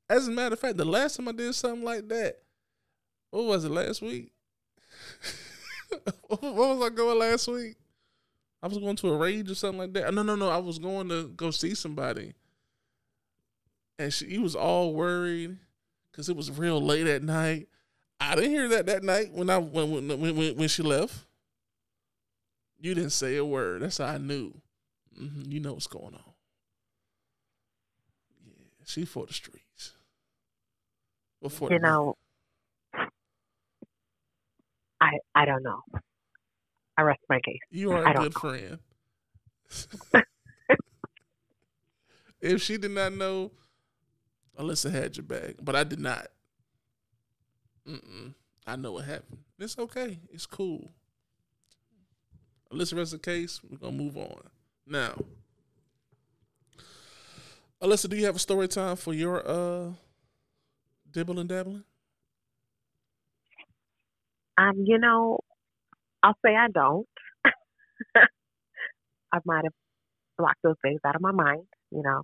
As 0.08 0.26
a 0.26 0.30
matter 0.32 0.54
of 0.54 0.60
fact, 0.60 0.76
the 0.76 0.84
last 0.84 1.16
time 1.16 1.28
I 1.28 1.32
did 1.32 1.54
something 1.54 1.84
like 1.84 2.08
that, 2.08 2.38
what 3.30 3.44
was 3.44 3.64
it 3.64 3.70
last 3.70 4.02
week? 4.02 4.32
what 6.28 6.42
was 6.42 6.82
I 6.90 6.94
going 6.94 7.18
last 7.18 7.48
week? 7.48 7.76
I 8.62 8.68
was 8.68 8.78
going 8.78 8.96
to 8.96 9.08
a 9.08 9.16
rage 9.16 9.50
or 9.50 9.54
something 9.54 9.78
like 9.78 9.92
that. 9.94 10.12
No, 10.12 10.22
no, 10.22 10.34
no. 10.34 10.48
I 10.48 10.58
was 10.58 10.78
going 10.78 11.08
to 11.08 11.28
go 11.28 11.50
see 11.50 11.74
somebody, 11.74 12.34
and 13.98 14.12
she 14.12 14.26
he 14.26 14.38
was 14.38 14.54
all 14.54 14.94
worried 14.94 15.56
because 16.10 16.28
it 16.28 16.36
was 16.36 16.50
real 16.50 16.80
late 16.80 17.06
at 17.06 17.22
night. 17.22 17.68
I 18.20 18.34
didn't 18.34 18.50
hear 18.50 18.68
that 18.68 18.86
that 18.86 19.02
night 19.02 19.32
when 19.32 19.50
I 19.50 19.58
when 19.58 20.08
when 20.08 20.20
when, 20.20 20.56
when, 20.56 20.68
she 20.68 20.82
left. 20.82 21.24
You 22.78 22.94
didn't 22.94 23.10
say 23.10 23.36
a 23.36 23.44
word. 23.44 23.82
That's 23.82 23.98
how 23.98 24.06
I 24.06 24.18
knew. 24.18 24.52
hmm 25.16 25.42
You 25.46 25.60
know 25.60 25.74
what's 25.74 25.86
going 25.86 26.14
on. 26.14 26.32
Yeah, 28.44 28.84
she 28.86 29.04
for 29.04 29.26
the 29.26 29.32
streets. 29.32 29.92
Before 31.42 31.70
You 31.70 31.78
know, 31.78 32.16
I 35.00 35.18
I 35.34 35.44
don't 35.44 35.62
know. 35.62 35.82
I 36.96 37.02
rest 37.02 37.20
my 37.28 37.40
case. 37.44 37.60
You 37.70 37.92
are 37.92 38.06
I 38.06 38.12
a 38.12 38.14
good 38.14 38.34
friend. 38.34 38.78
if 42.40 42.62
she 42.62 42.78
did 42.78 42.92
not 42.92 43.12
know, 43.12 43.52
Alyssa 44.58 44.90
had 44.90 45.16
your 45.16 45.24
back, 45.24 45.56
but 45.62 45.76
I 45.76 45.84
did 45.84 46.00
not. 46.00 46.28
Mm-mm. 47.86 48.34
I 48.66 48.76
know 48.76 48.92
what 48.92 49.04
happened. 49.04 49.38
It's 49.58 49.78
okay. 49.78 50.18
It's 50.32 50.46
cool. 50.46 50.92
Alyssa 52.72 52.96
rests 52.96 53.12
the 53.12 53.18
case. 53.18 53.60
We're 53.62 53.78
gonna 53.78 53.96
move 53.96 54.16
on 54.16 54.40
now. 54.86 55.14
Alyssa, 57.82 58.08
do 58.08 58.16
you 58.16 58.24
have 58.24 58.36
a 58.36 58.40
story 58.40 58.68
time 58.68 58.96
for 58.96 59.12
your 59.12 59.46
uh 59.46 59.92
dibble 61.10 61.38
and 61.38 61.48
dabbling? 61.48 61.84
Um, 64.58 64.84
you 64.84 64.98
know, 64.98 65.40
I'll 66.22 66.36
say 66.44 66.54
I 66.56 66.68
don't. 66.68 67.06
I 69.32 69.38
might 69.44 69.64
have 69.64 69.72
blocked 70.38 70.60
those 70.62 70.76
things 70.82 71.00
out 71.06 71.14
of 71.16 71.20
my 71.20 71.32
mind. 71.32 71.64
You 71.90 72.02
know, 72.02 72.22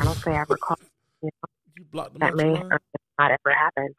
I 0.00 0.04
don't 0.04 0.16
say 0.16 0.32
I 0.32 0.44
recall 0.48 0.76
You 1.22 1.30
know, 1.42 1.48
you 1.76 1.84
blocked 1.84 2.14
them 2.14 2.22
that 2.22 2.32
out 2.32 2.36
may 2.36 2.62
or 2.70 2.80
not 3.18 3.30
ever 3.30 3.54
happened. 3.54 3.94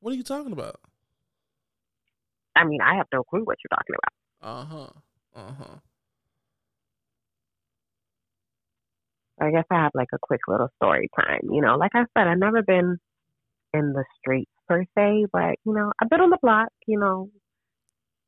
What 0.00 0.12
are 0.12 0.16
you 0.16 0.24
talking 0.24 0.52
about? 0.52 0.80
I 2.56 2.64
mean, 2.64 2.80
I 2.80 2.96
have 2.96 3.06
no 3.12 3.22
clue 3.22 3.42
what 3.44 3.58
you're 3.62 3.76
talking 3.76 3.94
about. 3.96 4.14
Uh 4.42 4.64
huh. 4.64 4.88
Uh 5.34 5.52
huh. 5.58 5.76
I 9.40 9.50
guess 9.50 9.64
I 9.70 9.76
have 9.76 9.92
like 9.94 10.08
a 10.12 10.18
quick 10.20 10.40
little 10.48 10.68
story 10.76 11.08
time. 11.18 11.40
You 11.50 11.62
know, 11.62 11.76
like 11.76 11.92
I 11.94 12.04
said, 12.16 12.28
I've 12.28 12.38
never 12.38 12.62
been 12.62 12.98
in 13.74 13.92
the 13.92 14.04
streets 14.18 14.50
per 14.68 14.84
se, 14.96 15.26
but 15.32 15.56
you 15.64 15.72
know, 15.74 15.92
I've 16.00 16.08
been 16.10 16.20
on 16.20 16.30
the 16.30 16.38
block. 16.42 16.68
You 16.86 16.98
know, 16.98 17.30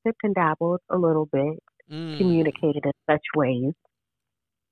dipped 0.04 0.20
and 0.22 0.34
dabbled 0.34 0.80
a 0.90 0.96
little 0.98 1.26
bit, 1.26 1.58
Mm. 1.90 2.16
communicated 2.18 2.84
in 2.84 2.92
such 3.10 3.22
ways, 3.36 3.74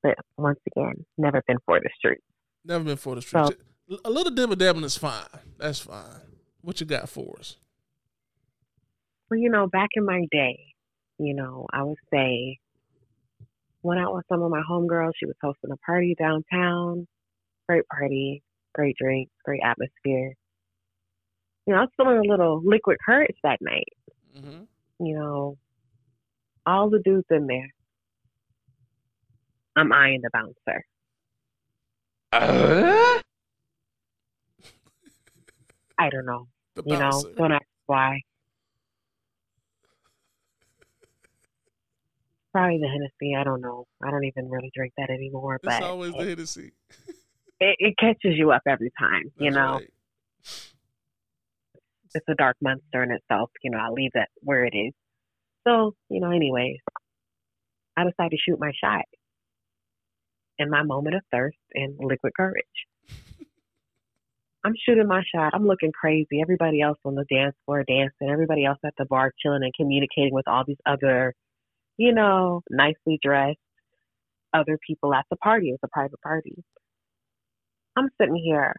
but 0.03 0.15
once 0.37 0.59
again, 0.75 1.05
never 1.19 1.43
been 1.47 1.59
for 1.67 1.79
the 1.81 1.91
streets. 1.97 2.25
Never 2.65 2.85
been 2.85 2.97
for 2.97 3.15
the 3.17 3.23
streets. 3.23 3.51
So- 3.51 3.97
a 4.05 4.11
little 4.11 4.33
dibble 4.33 4.55
dabbling 4.57 4.85
is 4.85 4.97
fine. 4.97 5.27
That's 5.59 5.81
fine. 5.81 6.21
What 6.63 6.81
you 6.81 6.87
got 6.87 7.09
for 7.09 7.37
us? 7.41 7.57
Well, 9.29 9.41
you 9.41 9.51
know, 9.51 9.67
back 9.67 9.91
in 9.95 10.05
my 10.05 10.27
day, 10.31 10.59
you 11.19 11.35
know, 11.35 11.67
I 11.73 11.83
would 11.83 11.99
say 12.13 12.59
went 13.83 14.01
out 14.01 14.15
with 14.15 14.25
some 14.29 14.43
of 14.43 14.51
my 14.51 14.63
homegirls. 14.71 15.13
She 15.19 15.27
was 15.27 15.35
hosting 15.43 15.71
a 15.73 15.77
party 15.79 16.15
downtown. 16.19 17.07
Great 17.69 17.85
party, 17.89 18.43
great 18.75 18.95
drinks, 19.01 19.33
great 19.45 19.61
atmosphere. 19.65 20.35
You 21.71 21.77
know, 21.77 21.83
I 21.83 21.85
was 21.85 21.91
feeling 21.97 22.19
a 22.19 22.29
little 22.29 22.61
liquid 22.65 22.97
courage 23.07 23.37
that 23.45 23.59
night. 23.61 23.93
Mm-hmm. 24.37 25.07
You 25.07 25.15
know, 25.15 25.57
all 26.67 26.91
the 26.91 26.99
dudes 26.99 27.29
in 27.31 27.47
there. 27.47 27.73
I'm 29.77 29.93
eyeing 29.93 30.21
the 30.21 30.31
bouncer. 30.33 30.85
I 32.33 33.23
don't 36.11 36.27
know. 36.27 36.49
The 36.75 36.83
You 36.87 36.99
know, 36.99 37.23
don't 37.37 37.53
ask 37.53 37.63
why. 37.87 38.23
Probably 42.51 42.79
the 42.79 42.89
Hennessy. 42.89 43.37
I 43.39 43.45
don't 43.45 43.61
know. 43.61 43.87
I 44.03 44.11
don't 44.11 44.25
even 44.25 44.51
really 44.51 44.73
drink 44.75 44.93
that 44.99 45.09
anymore. 45.09 45.55
it's 45.63 45.65
But 45.67 45.85
always 45.85 46.15
the 46.15 46.23
it, 46.23 46.29
Hennessy. 46.31 46.73
it, 47.61 47.77
it 47.79 47.97
catches 47.97 48.37
you 48.37 48.51
up 48.51 48.63
every 48.67 48.91
time. 48.99 49.31
You 49.39 49.53
That's 49.53 49.55
know, 49.55 49.73
right. 49.75 49.91
It's 52.15 52.27
a 52.29 52.35
dark 52.35 52.57
monster 52.61 53.03
in 53.03 53.11
itself. 53.11 53.51
You 53.63 53.71
know, 53.71 53.79
I'll 53.79 53.93
leave 53.93 54.13
that 54.15 54.29
where 54.41 54.65
it 54.65 54.75
is. 54.75 54.93
So, 55.67 55.95
you 56.09 56.21
know, 56.21 56.31
anyways, 56.31 56.79
I 57.97 58.05
decided 58.05 58.31
to 58.31 58.39
shoot 58.39 58.59
my 58.59 58.73
shot 58.83 59.05
in 60.59 60.71
my 60.71 60.83
moment 60.83 61.17
of 61.17 61.23
thirst 61.33 61.59
and 61.75 61.97
liquid 61.99 62.33
courage. 62.37 62.65
I'm 64.65 64.75
shooting 64.87 65.07
my 65.07 65.23
shot. 65.35 65.55
I'm 65.55 65.67
looking 65.67 65.93
crazy. 65.93 66.41
Everybody 66.43 66.83
else 66.83 66.99
on 67.05 67.15
the 67.15 67.25
dance 67.31 67.57
floor 67.65 67.85
dancing. 67.87 68.31
Everybody 68.31 68.65
else 68.65 68.79
at 68.85 68.95
the 68.99 69.07
bar 69.07 69.33
chilling 69.43 69.63
and 69.63 69.73
communicating 69.75 70.35
with 70.35 70.47
all 70.47 70.65
these 70.67 70.77
other, 70.87 71.35
you 71.97 72.13
know, 72.13 72.63
nicely 72.71 73.19
dressed 73.23 73.59
other 74.53 74.79
people 74.87 75.15
at 75.15 75.25
the 75.31 75.37
party. 75.37 75.71
It's 75.71 75.83
a 75.83 75.89
private 75.89 76.21
party. 76.23 76.63
I'm 77.97 78.09
sitting 78.21 78.37
here 78.37 78.75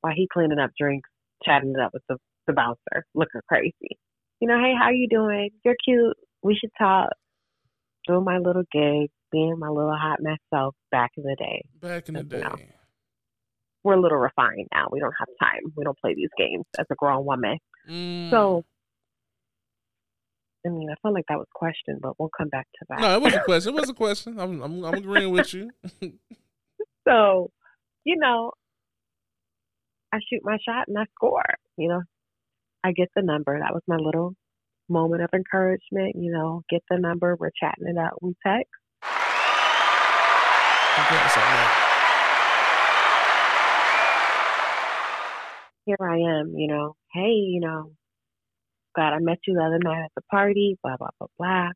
while 0.00 0.14
he 0.14 0.28
cleaning 0.32 0.58
up 0.58 0.70
drinks, 0.78 1.08
chatting 1.44 1.74
it 1.76 1.80
up 1.80 1.92
with 1.92 2.02
the, 2.08 2.16
the 2.50 2.54
bouncer, 2.54 3.06
looking 3.14 3.40
crazy. 3.48 3.98
You 4.40 4.48
know, 4.48 4.58
hey, 4.58 4.74
how 4.78 4.90
you 4.90 5.08
doing? 5.08 5.50
You're 5.64 5.76
cute. 5.84 6.16
We 6.42 6.56
should 6.60 6.70
talk. 6.78 7.10
Doing 8.06 8.24
my 8.24 8.38
little 8.38 8.64
gig, 8.72 9.10
being 9.30 9.58
my 9.58 9.68
little 9.68 9.94
hot 9.94 10.18
mess 10.20 10.38
self 10.52 10.74
back 10.90 11.10
in 11.16 11.22
the 11.22 11.36
day. 11.38 11.62
Back 11.80 12.08
in 12.08 12.14
the 12.14 12.22
day. 12.22 12.40
No. 12.40 12.56
We're 13.84 13.94
a 13.94 14.00
little 14.00 14.18
refined 14.18 14.68
now. 14.72 14.88
We 14.90 15.00
don't 15.00 15.14
have 15.18 15.28
time. 15.40 15.72
We 15.76 15.84
don't 15.84 15.98
play 15.98 16.14
these 16.14 16.30
games 16.36 16.64
as 16.78 16.86
a 16.90 16.94
grown 16.94 17.24
woman. 17.24 17.58
Mm. 17.88 18.30
So, 18.30 18.64
I 20.66 20.70
mean, 20.70 20.88
I 20.90 20.94
felt 21.02 21.14
like 21.14 21.24
that 21.28 21.38
was 21.38 21.46
a 21.54 21.58
question, 21.58 21.98
but 22.02 22.18
we'll 22.18 22.30
come 22.36 22.48
back 22.48 22.66
to 22.78 22.86
that. 22.88 23.00
no, 23.00 23.14
it 23.14 23.22
was 23.22 23.34
a 23.34 23.40
question. 23.44 23.74
It 23.74 23.80
was 23.80 23.90
a 23.90 23.94
question. 23.94 24.38
I'm 24.40 24.62
I'm, 24.62 24.84
I'm 24.84 24.94
agreeing 24.94 25.30
with 25.30 25.52
you. 25.54 25.70
So, 27.08 27.50
you 28.04 28.16
know, 28.16 28.52
I 30.12 30.18
shoot 30.18 30.42
my 30.44 30.58
shot 30.64 30.88
and 30.88 30.98
I 30.98 31.04
score. 31.14 31.42
You 31.76 31.88
know, 31.88 32.02
I 32.84 32.92
get 32.92 33.08
the 33.16 33.22
number. 33.22 33.58
That 33.58 33.74
was 33.74 33.82
my 33.88 33.96
little 33.96 34.34
moment 34.88 35.22
of 35.22 35.30
encouragement. 35.34 36.16
You 36.16 36.32
know, 36.32 36.62
get 36.70 36.82
the 36.90 36.98
number. 36.98 37.36
We're 37.38 37.50
chatting 37.60 37.86
it 37.88 37.98
out. 37.98 38.22
We 38.22 38.34
text. 38.46 38.70
Here 45.86 45.96
I 46.00 46.16
am. 46.40 46.54
You 46.56 46.68
know, 46.68 46.96
hey, 47.14 47.32
you 47.32 47.60
know, 47.60 47.92
God, 48.96 49.14
I 49.14 49.18
met 49.20 49.38
you 49.46 49.54
the 49.54 49.62
other 49.64 49.78
night 49.82 50.04
at 50.04 50.12
the 50.16 50.22
party. 50.30 50.78
Blah 50.82 50.96
blah 50.98 51.10
blah 51.18 51.28
blah. 51.38 51.70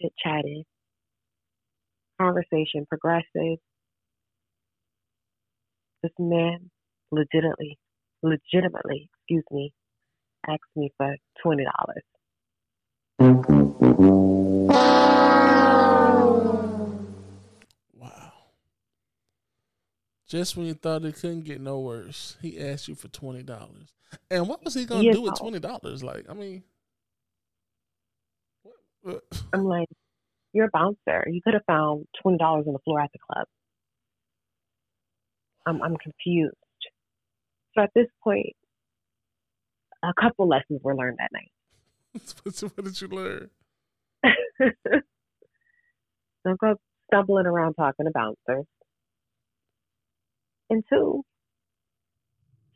Chit 0.00 0.12
chatted. 0.24 0.64
conversation 2.20 2.86
progresses, 2.88 3.58
this 6.02 6.12
man 6.18 6.70
legitimately, 7.12 7.78
legitimately, 8.22 9.10
excuse 9.14 9.44
me, 9.50 9.72
asked 10.46 10.62
me 10.76 10.92
for 10.96 11.16
twenty 11.42 11.64
dollars. 11.64 12.02
Wow. 17.94 18.32
Just 20.26 20.56
when 20.56 20.66
you 20.66 20.74
thought 20.74 21.04
it 21.04 21.16
couldn't 21.16 21.44
get 21.44 21.60
no 21.60 21.80
worse, 21.80 22.36
he 22.40 22.60
asked 22.60 22.88
you 22.88 22.94
for 22.94 23.08
twenty 23.08 23.42
dollars. 23.42 23.94
And 24.30 24.48
what 24.48 24.64
was 24.64 24.74
he 24.74 24.84
gonna 24.84 25.04
You 25.04 25.12
do 25.12 25.22
with 25.22 25.38
twenty 25.38 25.58
dollars? 25.58 26.02
Like, 26.02 26.26
I 26.28 26.34
mean, 26.34 26.62
what, 28.62 28.76
what? 29.02 29.22
I'm 29.52 29.64
like, 29.64 29.88
you're 30.52 30.66
a 30.66 30.70
bouncer. 30.72 31.26
You 31.28 31.40
could 31.42 31.54
have 31.54 31.64
found 31.66 32.06
twenty 32.22 32.38
dollars 32.38 32.64
on 32.66 32.72
the 32.72 32.78
floor 32.80 33.00
at 33.00 33.10
the 33.12 33.18
club. 33.18 33.46
I'm 35.66 35.82
I'm 35.82 35.96
confused. 35.96 36.54
So 37.74 37.82
at 37.82 37.90
this 37.94 38.06
point, 38.24 38.56
a 40.02 40.12
couple 40.20 40.48
lessons 40.48 40.80
were 40.82 40.96
learned 40.96 41.18
that 41.18 41.30
night. 41.32 41.50
what 42.76 42.84
did 42.84 43.00
you 43.00 43.08
learn? 43.08 43.50
Don't 46.44 46.60
go 46.60 46.74
stumbling 47.06 47.46
around 47.46 47.74
talking 47.74 48.06
to 48.06 48.12
bouncers. 48.12 48.66
And 50.70 50.84
two, 50.90 51.24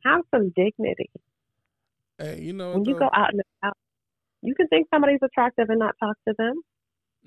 have 0.04 0.22
some 0.34 0.52
dignity. 0.56 1.10
Hey, 2.18 2.40
you 2.40 2.52
know 2.52 2.72
When 2.72 2.84
you 2.84 2.98
go 2.98 3.08
out 3.12 3.32
and 3.32 3.42
about, 3.62 3.76
you 4.42 4.54
can 4.54 4.68
think 4.68 4.88
somebody's 4.92 5.20
attractive 5.22 5.68
and 5.68 5.78
not 5.78 5.94
talk 6.00 6.16
to 6.28 6.34
them. 6.38 6.60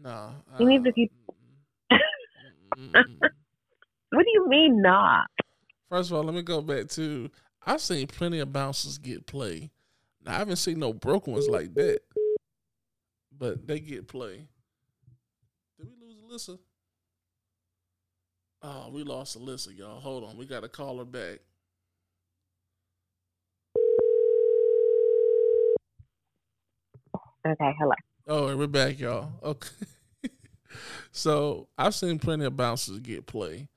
Nah. 0.01 0.31
You 0.59 0.67
need 0.67 0.83
to 0.83 0.91
keep- 0.91 1.11
uh, 1.91 1.97
mm. 2.77 3.19
What 4.11 4.23
do 4.23 4.31
you 4.33 4.47
mean, 4.47 4.81
nah? 4.81 5.23
First 5.89 6.11
of 6.11 6.17
all, 6.17 6.23
let 6.23 6.33
me 6.33 6.41
go 6.41 6.61
back 6.61 6.87
to 6.89 7.29
I've 7.65 7.81
seen 7.81 8.07
plenty 8.07 8.39
of 8.39 8.51
bouncers 8.53 8.97
get 8.97 9.25
play. 9.25 9.71
Now 10.25 10.35
I 10.35 10.37
haven't 10.39 10.55
seen 10.55 10.79
no 10.79 10.91
broken 10.91 11.33
ones 11.33 11.47
like 11.47 11.73
that. 11.75 11.99
But 13.37 13.67
they 13.67 13.79
get 13.79 14.07
play. 14.07 14.47
Did 15.77 15.87
we 15.87 16.07
lose 16.07 16.47
Alyssa? 16.47 16.57
Oh, 18.63 18.89
we 18.91 19.03
lost 19.03 19.37
Alyssa, 19.37 19.77
y'all. 19.77 19.99
Hold 19.99 20.23
on. 20.23 20.37
We 20.37 20.45
gotta 20.45 20.67
call 20.67 20.97
her 20.97 21.05
back. 21.05 21.39
Okay, 27.47 27.75
hello. 27.77 27.93
Oh, 28.27 28.57
we're 28.57 28.65
back, 28.65 28.99
y'all. 28.99 29.29
Okay. 29.43 29.69
so 31.11 31.67
I've 31.77 31.93
seen 31.93 32.17
plenty 32.17 32.45
of 32.45 32.57
bouncers 32.57 32.97
get 32.99 33.27
play, 33.27 33.67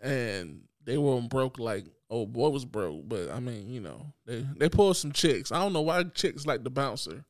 and 0.00 0.62
they 0.84 0.98
weren't 0.98 1.28
broke 1.30 1.58
like 1.58 1.84
oh 2.10 2.26
boy 2.26 2.48
was 2.50 2.64
broke, 2.64 3.08
but 3.08 3.30
I 3.30 3.40
mean 3.40 3.68
you 3.70 3.80
know 3.80 4.12
they 4.26 4.46
they 4.56 4.68
pulled 4.68 4.96
some 4.96 5.12
chicks. 5.12 5.52
I 5.52 5.58
don't 5.58 5.72
know 5.72 5.80
why 5.82 6.02
chicks 6.04 6.46
like 6.46 6.64
the 6.64 6.70
bouncer. 6.70 7.24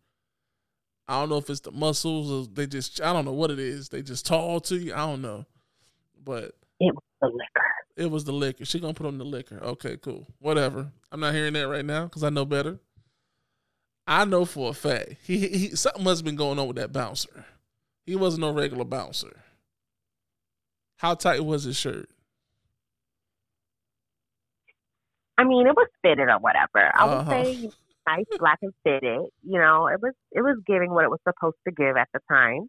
I 1.08 1.20
don't 1.20 1.28
know 1.30 1.36
if 1.36 1.50
it's 1.50 1.60
the 1.60 1.72
muscles 1.72 2.30
or 2.30 2.50
they 2.52 2.66
just 2.66 3.00
I 3.00 3.12
don't 3.12 3.24
know 3.24 3.32
what 3.32 3.50
it 3.50 3.58
is. 3.58 3.88
They 3.88 4.02
just 4.02 4.24
tall 4.26 4.60
to 4.60 4.76
you. 4.76 4.94
I 4.94 4.98
don't 4.98 5.22
know, 5.22 5.44
but 6.22 6.52
It 6.80 6.94
was 6.94 7.02
the 7.20 7.26
liquor. 7.28 7.62
it 7.96 8.10
was 8.10 8.24
the 8.24 8.32
liquor. 8.32 8.64
She 8.64 8.80
gonna 8.80 8.94
put 8.94 9.06
on 9.06 9.18
the 9.18 9.24
liquor. 9.24 9.58
Okay, 9.62 9.96
cool. 9.96 10.26
Whatever. 10.38 10.90
I'm 11.10 11.20
not 11.20 11.34
hearing 11.34 11.52
that 11.54 11.68
right 11.68 11.84
now 11.84 12.04
because 12.04 12.22
I 12.24 12.30
know 12.30 12.44
better. 12.44 12.78
I 14.06 14.24
know 14.24 14.44
for 14.44 14.70
a 14.70 14.74
fact 14.74 15.14
he, 15.24 15.38
he 15.48 15.76
something 15.76 16.02
must 16.02 16.20
have 16.20 16.24
been 16.24 16.36
going 16.36 16.58
on 16.58 16.66
with 16.66 16.76
that 16.76 16.92
bouncer. 16.92 17.44
He 18.04 18.16
wasn't 18.16 18.40
no 18.40 18.52
regular 18.52 18.84
bouncer. 18.84 19.36
How 20.96 21.14
tight 21.14 21.44
was 21.44 21.64
his 21.64 21.76
shirt? 21.76 22.08
I 25.38 25.44
mean, 25.44 25.66
it 25.66 25.74
was 25.74 25.88
fitted 26.02 26.28
or 26.28 26.38
whatever. 26.38 26.90
I 26.94 27.04
would 27.04 27.12
Uh-huh. 27.28 27.44
say 27.44 27.70
nice, 28.06 28.24
black 28.38 28.58
and 28.62 28.72
fitted. 28.84 29.20
You 29.42 29.58
know, 29.58 29.86
it 29.88 30.00
was 30.00 30.12
it 30.32 30.42
was 30.42 30.58
giving 30.66 30.92
what 30.92 31.04
it 31.04 31.10
was 31.10 31.20
supposed 31.26 31.56
to 31.66 31.72
give 31.72 31.96
at 31.96 32.08
the 32.12 32.20
time. 32.28 32.68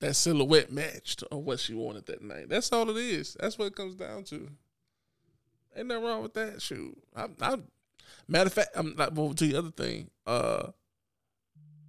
That 0.00 0.14
silhouette 0.14 0.72
matched 0.72 1.22
or 1.30 1.42
what 1.42 1.60
she 1.60 1.74
wanted 1.74 2.06
that 2.06 2.22
night. 2.22 2.48
That's 2.48 2.72
all 2.72 2.90
it 2.90 2.96
is. 2.96 3.36
That's 3.40 3.58
what 3.58 3.66
it 3.66 3.76
comes 3.76 3.94
down 3.94 4.24
to. 4.24 4.50
Ain't 5.76 5.88
nothing 5.88 6.04
wrong 6.04 6.22
with 6.22 6.34
that. 6.34 6.60
Shoot, 6.62 6.96
I'm, 7.16 7.36
I'm 7.40 7.64
matter 8.28 8.46
of 8.48 8.52
fact, 8.52 8.70
I'm 8.74 8.94
not 8.96 9.14
moving 9.14 9.36
to 9.36 9.46
the 9.46 9.56
other 9.56 9.70
thing. 9.70 10.10
Uh, 10.26 10.68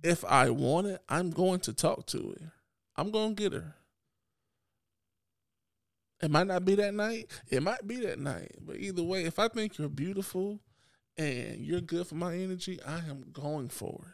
if 0.03 0.23
I 0.25 0.49
want 0.49 0.87
it, 0.87 1.01
I'm 1.09 1.29
going 1.31 1.59
to 1.61 1.73
talk 1.73 2.05
to 2.07 2.35
her. 2.39 2.51
I'm 2.95 3.11
going 3.11 3.35
to 3.35 3.41
get 3.43 3.53
her. 3.53 3.75
It 6.21 6.32
might 6.32 6.47
not 6.47 6.63
be 6.65 6.75
that 6.75 6.93
night. 6.93 7.30
It 7.49 7.62
might 7.62 7.86
be 7.86 7.99
that 8.01 8.19
night. 8.19 8.51
But 8.62 8.78
either 8.78 9.04
way, 9.04 9.25
if 9.25 9.38
I 9.38 9.47
think 9.47 9.78
you're 9.78 9.89
beautiful 9.89 10.60
and 11.17 11.60
you're 11.60 11.82
good 11.82 12.08
for 12.08 12.15
my 12.15 12.36
energy, 12.36 12.80
I 12.86 12.99
am 12.99 13.25
going 13.32 13.69
for 13.69 14.13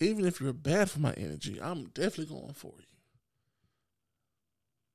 it. 0.00 0.04
Even 0.04 0.24
if 0.24 0.40
you're 0.40 0.54
bad 0.54 0.90
for 0.90 1.00
my 1.00 1.12
energy, 1.12 1.60
I'm 1.60 1.84
definitely 1.88 2.34
going 2.34 2.54
for 2.54 2.72
you. 2.78 2.84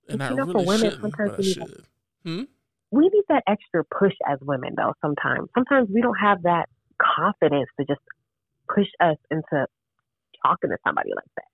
And 0.10 0.24
I 0.24 0.32
you 0.32 0.36
know, 0.36 0.46
really 0.46 0.66
women, 0.66 0.92
shouldn't, 0.92 1.16
but 1.16 1.40
I 1.40 1.42
should. 1.42 1.86
Hmm? 2.24 2.44
We 2.92 3.04
need 3.10 3.24
that 3.30 3.44
extra 3.48 3.84
push 3.84 4.14
as 4.28 4.40
women, 4.42 4.74
though. 4.76 4.94
Sometimes, 5.02 5.50
sometimes 5.54 5.90
we 5.94 6.02
don't 6.02 6.18
have 6.20 6.44
that 6.44 6.70
confidence 7.00 7.70
to 7.80 7.86
just 7.86 8.02
push 8.68 8.88
us 9.00 9.18
into 9.30 9.68
talking 10.44 10.70
to 10.72 10.78
somebody 10.84 11.12
like 11.16 11.26
that. 11.36 11.46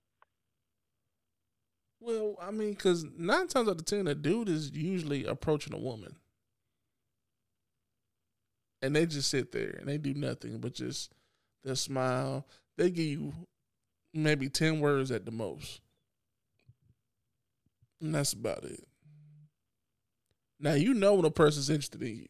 Well, 2.01 2.35
I 2.41 2.51
mean, 2.51 2.71
because 2.71 3.05
nine 3.17 3.47
times 3.47 3.69
out 3.69 3.79
of 3.79 3.85
ten, 3.85 4.07
a 4.07 4.15
dude 4.15 4.49
is 4.49 4.71
usually 4.71 5.25
approaching 5.25 5.73
a 5.73 5.77
woman, 5.79 6.15
and 8.81 8.95
they 8.95 9.05
just 9.05 9.29
sit 9.29 9.51
there 9.51 9.77
and 9.79 9.87
they 9.87 9.97
do 9.97 10.13
nothing 10.13 10.59
but 10.59 10.73
just 10.73 11.13
they 11.63 11.75
smile. 11.75 12.47
They 12.77 12.89
give 12.89 13.05
you 13.05 13.33
maybe 14.13 14.49
ten 14.49 14.79
words 14.79 15.11
at 15.11 15.25
the 15.25 15.31
most, 15.31 15.81
and 18.01 18.15
that's 18.15 18.33
about 18.33 18.63
it. 18.63 18.83
Now 20.59 20.73
you 20.73 20.93
know 20.95 21.15
when 21.15 21.25
a 21.25 21.31
person's 21.31 21.69
interested 21.69 22.01
in 22.01 22.15
you. 22.17 22.27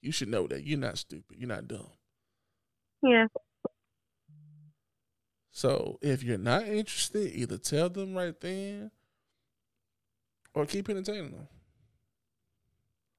You 0.00 0.12
should 0.12 0.28
know 0.28 0.46
that 0.46 0.64
you're 0.64 0.78
not 0.78 0.98
stupid. 0.98 1.38
You're 1.38 1.48
not 1.48 1.66
dumb. 1.66 1.90
Yeah, 3.02 3.26
So 5.50 5.98
if 6.02 6.22
you're 6.22 6.38
not 6.38 6.68
interested, 6.68 7.32
either 7.34 7.58
tell 7.58 7.88
them 7.88 8.14
right 8.14 8.38
then 8.40 8.92
or 10.58 10.66
keep 10.66 10.88
entertaining 10.88 11.30
them. 11.30 11.48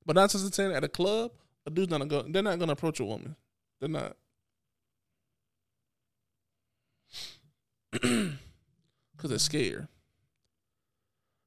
But 0.06 0.16
not 0.16 0.30
just 0.30 0.44
entertaining 0.44 0.76
at 0.76 0.84
a 0.84 0.90
club, 0.90 1.32
a 1.66 1.70
dude's 1.70 1.90
not 1.90 2.00
gonna 2.00 2.10
go 2.10 2.24
they're 2.24 2.44
not 2.44 2.60
gonna 2.60 2.74
approach 2.74 3.00
a 3.00 3.06
woman. 3.06 3.36
They're 3.80 3.90
not. 3.90 4.16
Cause 8.02 9.30
they're 9.30 9.40
scared. 9.40 9.88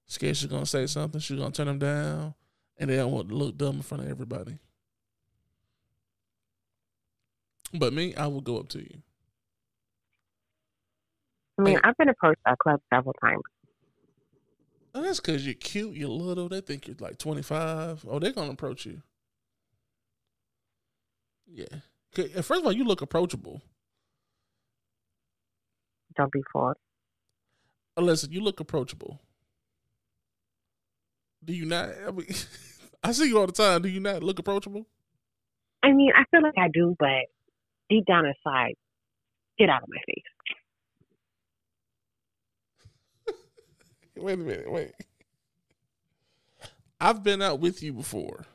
Scared 0.06 0.36
she's 0.36 0.50
gonna 0.50 0.66
say 0.66 0.86
something, 0.86 1.20
she's 1.20 1.38
gonna 1.38 1.50
turn 1.50 1.66
them 1.66 1.78
down, 1.78 2.34
and 2.78 2.90
they 2.90 2.96
don't 2.96 3.12
want 3.12 3.28
to 3.28 3.34
look 3.34 3.56
dumb 3.56 3.76
in 3.76 3.82
front 3.82 4.04
of 4.04 4.10
everybody. 4.10 4.58
But 7.72 7.92
me, 7.92 8.14
I 8.14 8.26
will 8.26 8.42
go 8.42 8.58
up 8.58 8.68
to 8.70 8.78
you. 8.78 9.02
I 11.58 11.62
mean, 11.62 11.78
I've 11.82 11.96
been 11.96 12.08
approached 12.08 12.40
at 12.46 12.58
clubs 12.58 12.82
several 12.92 13.14
times. 13.14 13.42
Oh, 14.94 15.02
that's 15.02 15.20
because 15.20 15.46
you're 15.46 15.54
cute, 15.54 15.96
you're 15.96 16.08
little. 16.08 16.48
They 16.48 16.60
think 16.60 16.86
you're 16.86 16.96
like 17.00 17.18
25. 17.18 18.04
Oh, 18.08 18.18
they're 18.18 18.32
going 18.32 18.48
to 18.48 18.52
approach 18.52 18.84
you. 18.84 19.02
Yeah. 21.46 21.66
First 22.14 22.50
of 22.50 22.66
all, 22.66 22.72
you 22.72 22.84
look 22.84 23.00
approachable. 23.00 23.62
Don't 26.16 26.32
be 26.32 26.42
fooled. 26.52 26.76
Unless 27.96 28.24
uh, 28.24 28.28
you 28.30 28.42
look 28.42 28.60
approachable. 28.60 29.18
Do 31.44 31.54
you 31.54 31.64
not? 31.64 31.90
I, 32.06 32.10
mean, 32.10 32.26
I 33.02 33.12
see 33.12 33.28
you 33.28 33.38
all 33.38 33.46
the 33.46 33.52
time. 33.52 33.82
Do 33.82 33.88
you 33.88 34.00
not 34.00 34.22
look 34.22 34.38
approachable? 34.38 34.86
I 35.82 35.92
mean, 35.92 36.12
I 36.14 36.24
feel 36.30 36.42
like 36.42 36.58
I 36.58 36.68
do, 36.72 36.94
but 36.98 37.26
deep 37.90 38.06
down 38.06 38.26
inside, 38.26 38.74
get 39.58 39.68
out 39.68 39.82
of 39.82 39.88
my 39.88 39.98
face. 40.06 40.24
Wait 44.22 44.34
a 44.34 44.36
minute. 44.36 44.70
Wait. 44.70 44.92
I've 47.00 47.24
been 47.24 47.42
out 47.42 47.58
with 47.58 47.82
you 47.82 47.92
before. 47.92 48.46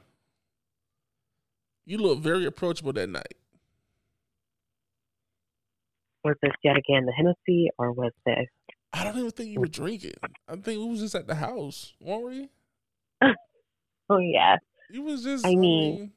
You 1.85 1.97
look 1.97 2.19
very 2.19 2.45
approachable 2.45 2.93
that 2.93 3.09
night. 3.09 3.35
Was 6.23 6.35
this 6.41 6.53
yet 6.63 6.77
again 6.77 7.05
the 7.05 7.11
Hennessy, 7.11 7.69
or 7.77 7.91
was 7.91 8.13
this? 8.25 8.47
I 8.93 9.03
don't 9.03 9.17
even 9.17 9.31
think 9.31 9.49
you 9.49 9.59
were 9.59 9.67
drinking. 9.67 10.13
I 10.47 10.53
think 10.53 10.79
we 10.79 10.85
was 10.85 11.01
just 11.01 11.15
at 11.15 11.27
the 11.27 11.35
house, 11.35 11.93
weren't 11.99 12.25
we? 12.25 12.49
Oh 14.09 14.19
yeah. 14.19 14.55
You 14.89 15.01
was 15.01 15.21
just, 15.21 15.45
I 15.45 15.49
mean, 15.49 15.59
mean, 15.59 16.11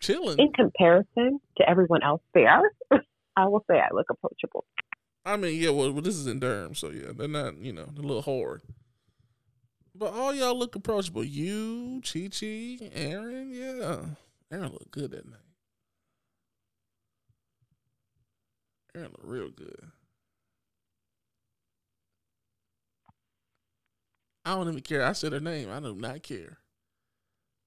chilling. 0.00 0.40
In 0.40 0.52
comparison 0.52 1.38
to 1.58 1.70
everyone 1.70 2.02
else 2.02 2.20
there, 2.34 2.62
I 3.36 3.46
will 3.46 3.64
say 3.70 3.78
I 3.78 3.94
look 3.94 4.06
approachable. 4.10 4.64
I 5.24 5.36
mean, 5.36 5.60
yeah, 5.60 5.70
well, 5.70 5.92
well, 5.92 6.02
this 6.02 6.16
is 6.16 6.26
in 6.26 6.40
Durham, 6.40 6.74
so 6.74 6.90
yeah, 6.90 7.12
they're 7.16 7.28
not, 7.28 7.58
you 7.58 7.72
know, 7.72 7.86
they're 7.94 8.04
a 8.04 8.08
little 8.08 8.22
hard. 8.22 8.62
But 9.98 10.14
all 10.14 10.32
y'all 10.32 10.56
look 10.56 10.76
approachable. 10.76 11.24
You, 11.24 12.00
Chi 12.04 12.28
Chi, 12.28 12.78
Aaron, 12.94 13.50
yeah. 13.52 14.02
Aaron 14.52 14.72
looked 14.72 14.92
good 14.92 15.10
that 15.10 15.28
night. 15.28 15.40
Aaron 18.94 19.10
looked 19.10 19.24
real 19.24 19.50
good. 19.50 19.90
I 24.44 24.54
don't 24.54 24.68
even 24.68 24.80
care. 24.80 25.04
I 25.04 25.12
said 25.12 25.32
her 25.32 25.40
name. 25.40 25.68
I 25.68 25.80
do 25.80 25.94
not 25.94 26.22
care. 26.22 26.58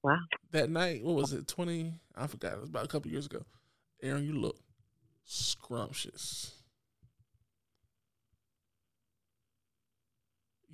Wow. 0.02 0.16
That 0.52 0.70
night, 0.70 1.04
what 1.04 1.14
was 1.14 1.32
it? 1.34 1.46
Twenty? 1.46 1.92
I 2.16 2.26
forgot. 2.26 2.54
It 2.54 2.60
was 2.60 2.70
about 2.70 2.86
a 2.86 2.88
couple 2.88 3.10
years 3.10 3.26
ago. 3.26 3.44
Aaron, 4.02 4.24
you 4.24 4.32
look 4.32 4.56
scrumptious. 5.24 6.61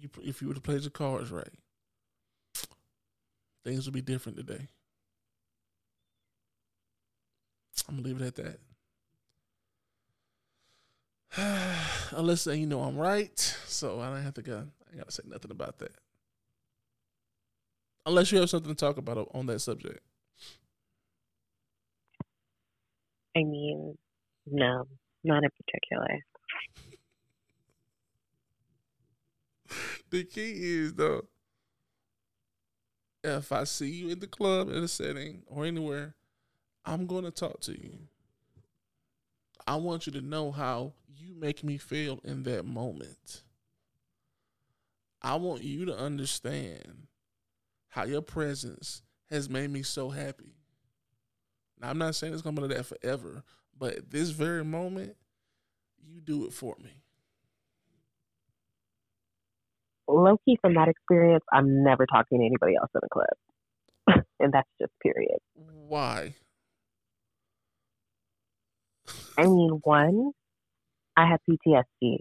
You, 0.01 0.09
if 0.23 0.41
you 0.41 0.49
would 0.49 0.57
have 0.57 0.63
played 0.63 0.83
your 0.83 0.91
cards 0.91 1.31
right, 1.31 1.49
things 3.65 3.87
would 3.87 3.95
be 3.95 4.01
different 4.01 4.39
today. 4.39 4.69
I'm 7.89 7.97
gonna 7.97 8.07
leave 8.09 8.21
it 8.21 8.27
at 8.27 8.37
that. 8.37 8.61
Unless 12.17 12.47
you 12.47 12.67
know 12.67 12.83
I'm 12.83 12.97
right, 12.97 13.39
so 13.67 14.01
I 14.01 14.11
don't 14.11 14.23
have 14.23 14.35
to 14.35 14.43
go. 14.43 14.65
I 14.93 14.97
gotta 14.97 15.13
say 15.13 15.23
nothing 15.27 15.51
about 15.51 15.79
that. 15.79 15.93
Unless 18.07 18.33
you 18.33 18.39
have 18.39 18.51
something 18.51 18.71
to 18.71 18.77
talk 18.77 18.97
about 18.97 19.29
on 19.35 19.47
that 19.47 19.61
subject. 19.61 20.01
I 23.37 23.45
mean, 23.45 23.97
no, 24.47 24.87
not 25.25 25.45
in 25.45 25.51
particular. 25.51 26.25
The 30.11 30.25
key 30.25 30.53
is 30.57 30.95
though, 30.95 31.27
if 33.25 33.53
I 33.53 33.65
see 33.65 33.91
you 33.91 34.11
in 34.11 34.21
the 34.21 34.27
club 34.27 34.69
in 34.69 34.77
a 34.77 34.89
setting 34.89 35.43
or 35.47 35.65
anywhere, 35.65 36.15
I'm 36.85 37.07
gonna 37.07 37.31
talk 37.31 37.61
to 37.63 37.73
you. 37.73 37.99
I 39.67 39.77
want 39.77 40.07
you 40.07 40.13
to 40.13 40.21
know 40.21 40.51
how 40.51 40.95
you 41.07 41.35
make 41.35 41.63
me 41.63 41.77
feel 41.77 42.21
in 42.25 42.45
that 42.45 42.65
moment. 42.65 43.43
I 45.21 45.35
want 45.37 45.63
you 45.63 45.85
to 45.87 45.99
understand 45.99 47.09
how 47.89 48.05
your 48.05 48.23
presence 48.23 49.03
has 49.31 49.51
made 49.51 49.71
me 49.71 49.83
so 49.83 50.11
happy. 50.11 50.55
Now, 51.81 51.91
I'm 51.91 51.99
not 51.99 52.15
saying 52.15 52.33
it's 52.33 52.43
gonna 52.43 52.57
be 52.61 52.69
like 52.69 52.77
that 52.77 52.87
forever, 52.87 53.43
but 53.77 53.95
at 53.95 54.11
this 54.11 54.31
very 54.31 54.65
moment, 54.65 55.17
you 56.03 56.21
do 56.21 56.47
it 56.47 56.53
for 56.53 56.77
me. 56.83 57.03
Low 60.09 60.39
key, 60.45 60.57
from 60.63 60.75
that 60.75 60.89
experience, 60.89 61.45
I'm 61.53 61.85
never 61.85 62.07
talking 62.07 62.39
to 62.39 62.47
anybody 62.47 62.75
else 62.81 62.91
in 62.95 63.01
the 63.03 63.09
club, 63.13 64.25
and 64.41 64.53
that's 64.53 64.69
just 64.81 64.93
period. 65.03 65.39
Why? 65.55 66.35
I 69.37 69.43
mean, 69.45 69.81
one, 69.85 70.33
I 71.17 71.29
have 71.29 71.41
PTSD. 71.49 72.19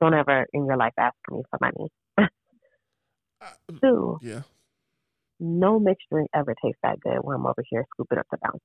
Don't 0.00 0.14
ever 0.14 0.46
in 0.52 0.66
your 0.66 0.76
life 0.76 0.92
ask 0.98 1.14
me 1.30 1.42
for 1.50 1.58
money. 1.60 1.90
Uh, 3.40 3.48
Two, 3.82 4.18
yeah. 4.22 4.42
no 5.40 5.80
mixed 5.80 6.06
drink 6.10 6.30
ever 6.34 6.54
tastes 6.62 6.78
that 6.82 7.00
good 7.00 7.18
when 7.22 7.36
I'm 7.36 7.46
over 7.46 7.62
here 7.68 7.84
scooping 7.94 8.18
up 8.18 8.26
the 8.30 8.38
bouncer. 8.42 8.60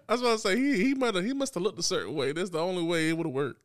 I 0.08 0.12
was 0.12 0.20
about 0.22 0.32
to 0.32 0.38
say 0.38 0.56
he 0.56 0.82
he 0.82 0.94
might 0.94 1.14
have 1.14 1.24
he 1.24 1.32
must 1.34 1.54
have 1.54 1.62
looked 1.62 1.78
a 1.78 1.82
certain 1.82 2.14
way. 2.14 2.32
That's 2.32 2.50
the 2.50 2.58
only 2.58 2.82
way 2.82 3.10
it 3.10 3.16
would 3.16 3.26
have 3.26 3.34
worked. 3.34 3.60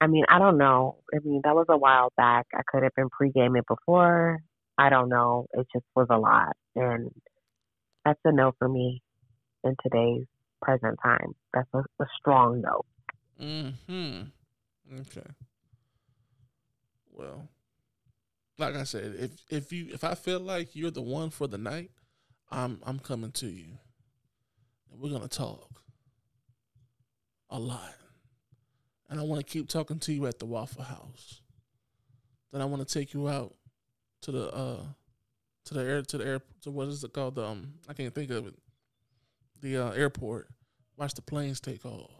I 0.00 0.06
mean, 0.06 0.24
I 0.28 0.38
don't 0.38 0.58
know. 0.58 0.98
I 1.14 1.18
mean, 1.24 1.40
that 1.44 1.54
was 1.54 1.66
a 1.68 1.76
while 1.76 2.12
back. 2.16 2.46
I 2.54 2.62
could 2.66 2.82
have 2.82 2.94
been 2.94 3.08
pre 3.08 3.30
gaming 3.30 3.62
before. 3.66 4.40
I 4.78 4.90
don't 4.90 5.08
know. 5.08 5.46
It 5.54 5.66
just 5.72 5.86
was 5.94 6.08
a 6.10 6.18
lot. 6.18 6.54
And 6.74 7.10
that's 8.04 8.20
a 8.24 8.32
no 8.32 8.52
for 8.58 8.68
me 8.68 9.02
in 9.64 9.74
today's 9.82 10.26
present 10.62 10.98
time. 11.02 11.34
That's 11.54 11.68
a, 11.74 11.78
a 11.78 12.06
strong 12.18 12.60
no. 12.60 12.82
Hmm. 13.38 14.22
Okay. 15.00 15.26
Well, 17.12 17.48
like 18.58 18.74
I 18.74 18.84
said, 18.84 19.14
if 19.18 19.30
if 19.50 19.72
you 19.72 19.88
if 19.92 20.04
I 20.04 20.14
feel 20.14 20.40
like 20.40 20.76
you're 20.76 20.90
the 20.90 21.02
one 21.02 21.30
for 21.30 21.46
the 21.46 21.58
night, 21.58 21.90
I'm 22.50 22.80
I'm 22.84 22.98
coming 22.98 23.32
to 23.32 23.46
you, 23.46 23.78
and 24.90 25.00
we're 25.00 25.10
gonna 25.10 25.28
talk 25.28 25.82
a 27.50 27.58
lot, 27.58 27.94
and 29.08 29.20
I 29.20 29.22
want 29.22 29.44
to 29.44 29.52
keep 29.52 29.68
talking 29.68 29.98
to 30.00 30.12
you 30.12 30.26
at 30.26 30.38
the 30.38 30.46
Waffle 30.46 30.84
House. 30.84 31.40
Then 32.52 32.60
I 32.60 32.64
want 32.64 32.86
to 32.86 32.98
take 32.98 33.14
you 33.14 33.28
out 33.28 33.54
to 34.22 34.32
the 34.32 34.52
uh 34.52 34.82
to 35.66 35.74
the 35.74 35.80
air 35.80 36.02
to 36.02 36.18
the 36.18 36.26
air 36.26 36.40
to 36.62 36.70
what 36.70 36.88
is 36.88 37.04
it 37.04 37.12
called? 37.12 37.34
The, 37.34 37.44
um, 37.44 37.74
I 37.88 37.92
can't 37.92 38.14
think 38.14 38.30
of 38.30 38.46
it. 38.46 38.54
The 39.60 39.76
uh, 39.78 39.90
airport. 39.92 40.48
Watch 40.96 41.14
the 41.14 41.22
planes 41.22 41.60
take 41.60 41.84
off. 41.84 42.10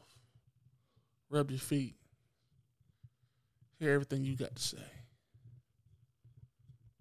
Rub 1.31 1.51
your 1.51 1.61
feet. 1.61 1.94
Hear 3.79 3.92
everything 3.92 4.25
you 4.25 4.37
got 4.37 4.55
to 4.55 4.62
say. 4.62 4.79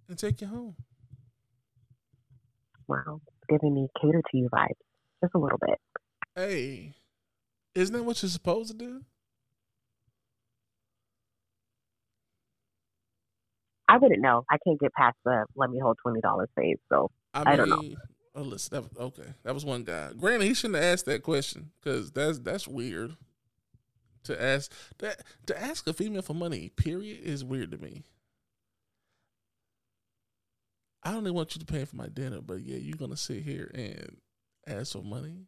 And 0.07 0.17
take 0.17 0.41
you 0.41 0.47
home. 0.47 0.75
Wow. 2.87 3.21
It's 3.27 3.45
giving 3.49 3.73
me 3.73 3.87
cater 4.01 4.21
to 4.21 4.37
you 4.37 4.49
vibes. 4.49 4.69
Just 5.23 5.35
a 5.35 5.39
little 5.39 5.57
bit. 5.57 5.79
Hey, 6.35 6.93
isn't 7.73 7.95
that 7.95 8.03
what 8.03 8.21
you're 8.21 8.29
supposed 8.29 8.71
to 8.71 8.77
do? 8.77 9.01
I 13.87 13.97
wouldn't 13.97 14.21
know. 14.21 14.43
I 14.49 14.57
can't 14.65 14.79
get 14.79 14.93
past 14.93 15.15
the 15.25 15.45
let 15.55 15.69
me 15.69 15.79
hold 15.79 15.97
twenty 16.01 16.21
dollars 16.21 16.49
phase. 16.55 16.77
So 16.89 17.11
I, 17.33 17.39
mean, 17.39 17.47
I 17.47 17.55
don't 17.55 17.69
know. 17.69 17.81
Oh, 18.35 18.41
listen, 18.41 18.73
that 18.73 18.99
okay, 18.99 19.33
that 19.43 19.53
was 19.53 19.63
one 19.63 19.83
guy. 19.83 20.09
Granted, 20.17 20.45
he 20.45 20.53
shouldn't 20.53 20.75
have 20.75 20.93
asked 20.93 21.05
that 21.05 21.23
question 21.23 21.71
because 21.79 22.11
that's 22.11 22.39
that's 22.39 22.67
weird. 22.67 23.15
To 24.23 24.41
ask 24.41 24.71
that 24.97 25.21
to 25.45 25.61
ask 25.61 25.87
a 25.87 25.93
female 25.93 26.23
for 26.23 26.33
money, 26.33 26.69
period, 26.69 27.19
is 27.23 27.45
weird 27.45 27.71
to 27.71 27.77
me. 27.77 28.03
I 31.03 31.11
don't 31.11 31.21
even 31.21 31.35
want 31.35 31.55
you 31.55 31.59
to 31.59 31.65
pay 31.65 31.85
for 31.85 31.95
my 31.95 32.07
dinner, 32.07 32.41
but 32.41 32.61
yeah, 32.61 32.77
you're 32.77 32.97
gonna 32.97 33.15
sit 33.15 33.43
here 33.43 33.69
and 33.75 34.17
ask 34.67 34.93
for 34.93 35.03
money 35.03 35.45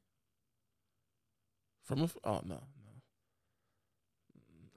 from 1.83 2.03
a 2.03 2.09
Oh 2.23 2.41
no, 2.45 2.61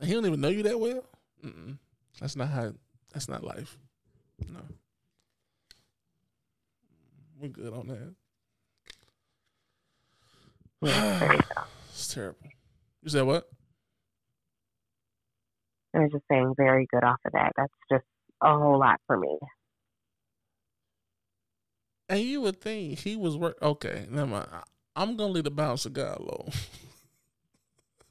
no. 0.01 0.07
He 0.07 0.15
don't 0.15 0.25
even 0.25 0.41
know 0.41 0.49
you 0.49 0.63
that 0.63 0.81
well. 0.81 1.05
Mm-mm. 1.45 1.77
That's 2.21 2.37
not 2.37 2.49
how. 2.49 2.73
That's 3.13 3.29
not 3.29 3.45
life. 3.45 3.77
No. 4.49 4.61
We're 7.41 7.49
good 7.49 7.73
on 7.73 7.89
that. 7.89 8.15
there. 10.83 11.39
It's 11.93 12.15
terrible. 12.15 12.49
You 13.03 13.11
said 13.11 13.23
what? 13.23 13.47
I 15.95 15.99
was 15.99 16.13
just 16.13 16.25
saying 16.31 16.55
very 16.57 16.87
good 16.91 17.05
off 17.05 17.19
of 17.27 17.33
that. 17.33 17.53
That's 17.57 17.73
just 17.91 18.05
a 18.43 18.57
whole 18.57 18.79
lot 18.79 19.01
for 19.07 19.19
me. 19.19 19.39
And 22.09 22.21
you 22.21 22.41
would 22.41 22.61
think 22.61 23.01
he 23.01 23.17
was 23.17 23.37
work. 23.37 23.59
Okay, 23.61 24.07
never 24.09 24.27
mind. 24.27 24.49
I'm 24.97 25.17
gonna 25.17 25.33
leave 25.33 25.45
the 25.45 25.51
bouncer 25.51 25.91
guy 25.91 26.15
alone. 26.19 26.51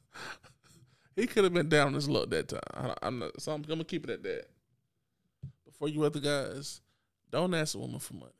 he 1.15 1.25
could 1.25 1.43
have 1.45 1.53
been 1.53 1.69
down 1.69 1.93
his 1.93 2.09
luck 2.09 2.29
that 2.29 2.49
time. 2.49 2.61
I, 2.73 2.93
I'm 3.01 3.19
not, 3.19 3.41
so 3.41 3.53
I'm 3.53 3.61
gonna 3.61 3.83
keep 3.83 4.03
it 4.03 4.09
at 4.11 4.23
that. 4.23 4.45
Before 5.79 5.93
you 5.93 6.03
other 6.03 6.19
guys, 6.19 6.81
don't 7.31 7.53
ask 7.53 7.73
a 7.73 7.77
woman 7.77 7.99
for 7.99 8.13
money. 8.15 8.33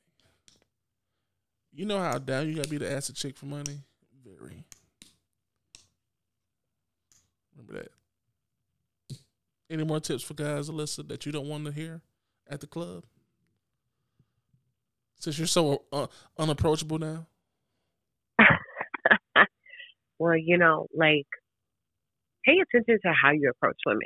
You 1.72 1.86
know 1.86 1.98
how 1.98 2.18
down 2.18 2.50
you 2.50 2.56
gotta 2.56 2.68
be 2.68 2.80
to 2.80 2.92
ask 2.92 3.10
a 3.10 3.14
chick 3.14 3.38
for 3.38 3.46
money. 3.46 3.78
Very. 4.26 4.66
Remember 7.56 7.82
that. 7.82 9.18
Any 9.70 9.86
more 9.86 10.02
tips 10.02 10.22
for 10.24 10.34
guys, 10.34 10.70
Alyssa, 10.70 11.08
that 11.08 11.26
you 11.26 11.32
don't 11.32 11.48
want 11.48 11.64
to 11.66 11.72
hear 11.72 12.02
at 12.50 12.60
the 12.60 12.68
club? 12.68 13.06
Since 15.20 15.38
you're 15.38 15.48
so 15.48 15.84
uh, 15.94 16.08
unapproachable 16.38 17.00
now. 17.00 17.26
well, 20.20 20.38
you 20.38 20.58
know, 20.58 20.88
like 20.94 21.28
pay 22.46 22.58
attention 22.60 23.00
to 23.02 23.14
how 23.14 23.32
you 23.32 23.50
approach 23.50 23.78
women. 23.86 24.02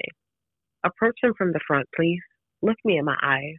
Approach 0.83 1.15
them 1.23 1.33
from 1.35 1.51
the 1.51 1.59
front, 1.65 1.87
please. 1.95 2.21
Look 2.63 2.77
me 2.85 2.97
in 2.97 3.03
my 3.03 3.17
eyes. 3.21 3.57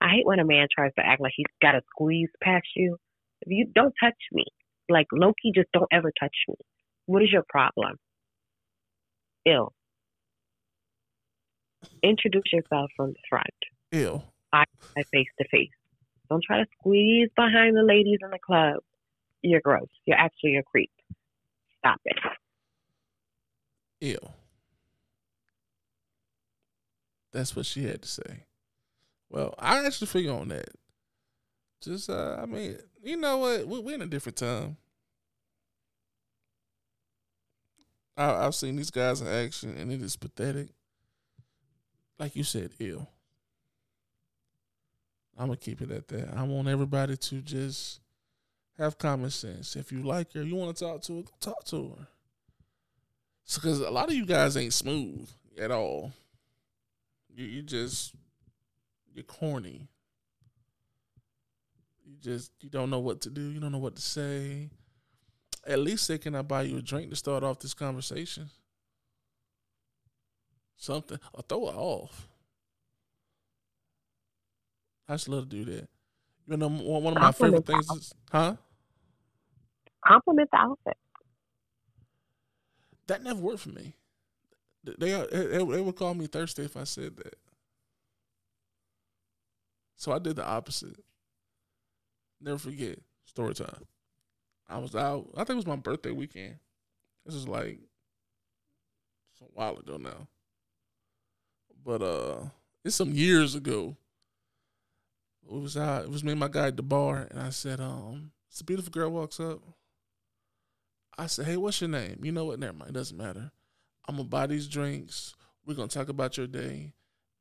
I 0.00 0.08
hate 0.08 0.26
when 0.26 0.40
a 0.40 0.44
man 0.44 0.66
tries 0.74 0.92
to 0.98 1.06
act 1.06 1.20
like 1.20 1.34
he's 1.36 1.44
got 1.60 1.72
to 1.72 1.82
squeeze 1.90 2.30
past 2.42 2.66
you. 2.74 2.96
If 3.42 3.52
you 3.52 3.66
don't 3.72 3.94
touch 4.02 4.16
me, 4.32 4.46
like 4.88 5.06
low 5.12 5.34
key, 5.40 5.52
just 5.54 5.70
don't 5.72 5.88
ever 5.92 6.10
touch 6.18 6.34
me. 6.48 6.54
What 7.06 7.22
is 7.22 7.28
your 7.30 7.44
problem? 7.48 7.96
Ill. 9.46 9.74
Introduce 12.02 12.44
yourself 12.52 12.90
from 12.96 13.10
the 13.10 13.18
front, 13.28 13.46
Ew. 13.92 14.22
I 14.52 14.64
face 14.96 15.26
to 15.38 15.48
face. 15.50 15.68
Don't 16.30 16.42
try 16.42 16.58
to 16.58 16.66
squeeze 16.78 17.28
behind 17.36 17.76
the 17.76 17.82
ladies 17.82 18.18
in 18.22 18.30
the 18.30 18.38
club. 18.38 18.76
You're 19.42 19.60
gross. 19.60 19.88
You're 20.06 20.18
actually 20.18 20.56
a 20.56 20.62
creep. 20.62 20.90
Stop 21.78 22.00
it. 22.04 22.16
Ew. 24.00 24.18
That's 27.32 27.56
what 27.56 27.66
she 27.66 27.84
had 27.84 28.02
to 28.02 28.08
say. 28.08 28.44
Well, 29.30 29.54
I 29.58 29.84
actually 29.84 30.08
figure 30.08 30.32
on 30.32 30.48
that. 30.48 30.68
Just, 31.80 32.10
uh, 32.10 32.38
I 32.40 32.46
mean, 32.46 32.76
you 33.02 33.16
know 33.16 33.38
what? 33.38 33.66
We're 33.66 33.94
in 33.94 34.02
a 34.02 34.06
different 34.06 34.36
time. 34.36 34.76
I, 38.16 38.46
I've 38.46 38.54
seen 38.54 38.76
these 38.76 38.90
guys 38.90 39.20
in 39.20 39.26
action, 39.26 39.74
and 39.78 39.90
it 39.90 40.02
is 40.02 40.16
pathetic. 40.16 40.68
Like 42.18 42.36
you 42.36 42.44
said, 42.44 42.70
ill. 42.78 43.08
I'm 45.38 45.46
gonna 45.46 45.56
keep 45.56 45.80
it 45.80 45.90
at 45.90 46.08
that. 46.08 46.34
I 46.36 46.42
want 46.42 46.68
everybody 46.68 47.16
to 47.16 47.40
just 47.40 48.00
have 48.78 48.98
common 48.98 49.30
sense. 49.30 49.76
If 49.76 49.90
you 49.90 50.02
like 50.02 50.32
her, 50.34 50.42
you 50.42 50.54
want 50.54 50.76
to 50.76 50.84
talk 50.84 51.02
to 51.02 51.16
her, 51.16 51.22
go 51.22 51.32
talk 51.40 51.64
to 51.64 51.96
her. 51.96 52.06
Because 53.54 53.80
a 53.80 53.90
lot 53.90 54.08
of 54.08 54.14
you 54.14 54.26
guys 54.26 54.56
ain't 54.56 54.72
smooth 54.72 55.28
at 55.58 55.70
all. 55.70 56.12
You, 57.34 57.46
you 57.46 57.62
just 57.62 58.14
you're 59.14 59.24
corny. 59.24 59.88
You 62.04 62.16
just 62.20 62.52
you 62.60 62.68
don't 62.68 62.90
know 62.90 62.98
what 62.98 63.20
to 63.22 63.30
do. 63.30 63.40
You 63.42 63.60
don't 63.60 63.72
know 63.72 63.78
what 63.78 63.96
to 63.96 64.02
say. 64.02 64.70
At 65.66 65.78
least 65.78 66.06
say, 66.06 66.18
"Can 66.18 66.34
I 66.34 66.42
buy 66.42 66.62
you 66.62 66.78
a 66.78 66.82
drink 66.82 67.10
to 67.10 67.16
start 67.16 67.42
off 67.42 67.60
this 67.60 67.74
conversation?" 67.74 68.50
Something 70.76 71.18
or 71.32 71.42
throw 71.48 71.68
it 71.68 71.76
off. 71.76 72.28
I 75.08 75.14
just 75.14 75.28
love 75.28 75.48
to 75.48 75.64
do 75.64 75.64
that. 75.72 75.88
You 76.48 76.56
know, 76.56 76.68
one 76.68 77.16
of 77.16 77.22
my 77.22 77.32
favorite 77.32 77.66
things 77.66 77.88
is, 77.90 78.14
huh? 78.30 78.56
Compliment 80.04 80.50
the 80.50 80.58
outfit. 80.58 80.96
That 83.06 83.22
never 83.22 83.38
worked 83.38 83.60
for 83.60 83.68
me. 83.68 83.94
They, 84.84 85.10
they 85.10 85.58
they 85.58 85.80
would 85.80 85.96
call 85.96 86.14
me 86.14 86.26
thirsty 86.26 86.62
if 86.62 86.76
I 86.76 86.84
said 86.84 87.16
that. 87.16 87.34
So 89.96 90.12
I 90.12 90.18
did 90.18 90.36
the 90.36 90.44
opposite. 90.46 90.96
Never 92.40 92.58
forget 92.58 92.98
story 93.24 93.54
time. 93.54 93.86
I 94.68 94.78
was 94.78 94.96
out. 94.96 95.28
I 95.34 95.38
think 95.38 95.50
it 95.50 95.54
was 95.56 95.66
my 95.66 95.76
birthday 95.76 96.10
weekend. 96.10 96.56
This 97.24 97.34
is 97.34 97.46
like 97.46 97.78
a 99.40 99.44
while 99.52 99.76
ago 99.78 99.96
now. 99.96 100.26
But 101.84 102.02
uh 102.02 102.44
it's 102.84 102.96
some 102.96 103.12
years 103.12 103.54
ago. 103.54 103.96
It 105.44 105.60
was 105.60 105.76
out. 105.76 106.04
It 106.04 106.10
was 106.10 106.24
me 106.24 106.32
and 106.32 106.40
my 106.40 106.48
guy 106.48 106.68
at 106.68 106.76
the 106.76 106.82
bar, 106.82 107.28
and 107.30 107.40
I 107.40 107.50
said, 107.50 107.80
um, 107.80 108.30
it's 108.48 108.60
a 108.60 108.64
beautiful 108.64 108.90
girl 108.90 109.10
walks 109.10 109.38
up. 109.40 109.60
I 111.18 111.26
said, 111.26 111.46
hey, 111.46 111.56
what's 111.56 111.80
your 111.80 111.90
name? 111.90 112.20
You 112.22 112.32
know 112.32 112.44
what? 112.46 112.58
Never 112.58 112.72
mind. 112.72 112.90
It 112.90 112.94
doesn't 112.94 113.16
matter. 113.16 113.50
I'm 114.08 114.16
gonna 114.16 114.28
buy 114.28 114.46
these 114.46 114.68
drinks. 114.68 115.34
We're 115.64 115.74
gonna 115.74 115.88
talk 115.88 116.08
about 116.08 116.36
your 116.36 116.46
day, 116.46 116.92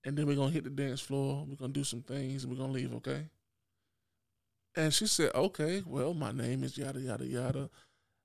and 0.03 0.17
then 0.17 0.27
we're 0.27 0.35
gonna 0.35 0.51
hit 0.51 0.63
the 0.63 0.69
dance 0.69 1.01
floor. 1.01 1.45
We're 1.47 1.55
gonna 1.55 1.73
do 1.73 1.83
some 1.83 2.01
things, 2.01 2.43
and 2.43 2.51
we're 2.51 2.59
gonna 2.59 2.73
leave. 2.73 2.93
Okay? 2.95 3.29
And 4.75 4.93
she 4.93 5.07
said, 5.07 5.31
okay. 5.35 5.83
Well, 5.85 6.13
my 6.13 6.31
name 6.31 6.63
is 6.63 6.77
yada 6.77 6.99
yada 6.99 7.25
yada. 7.25 7.69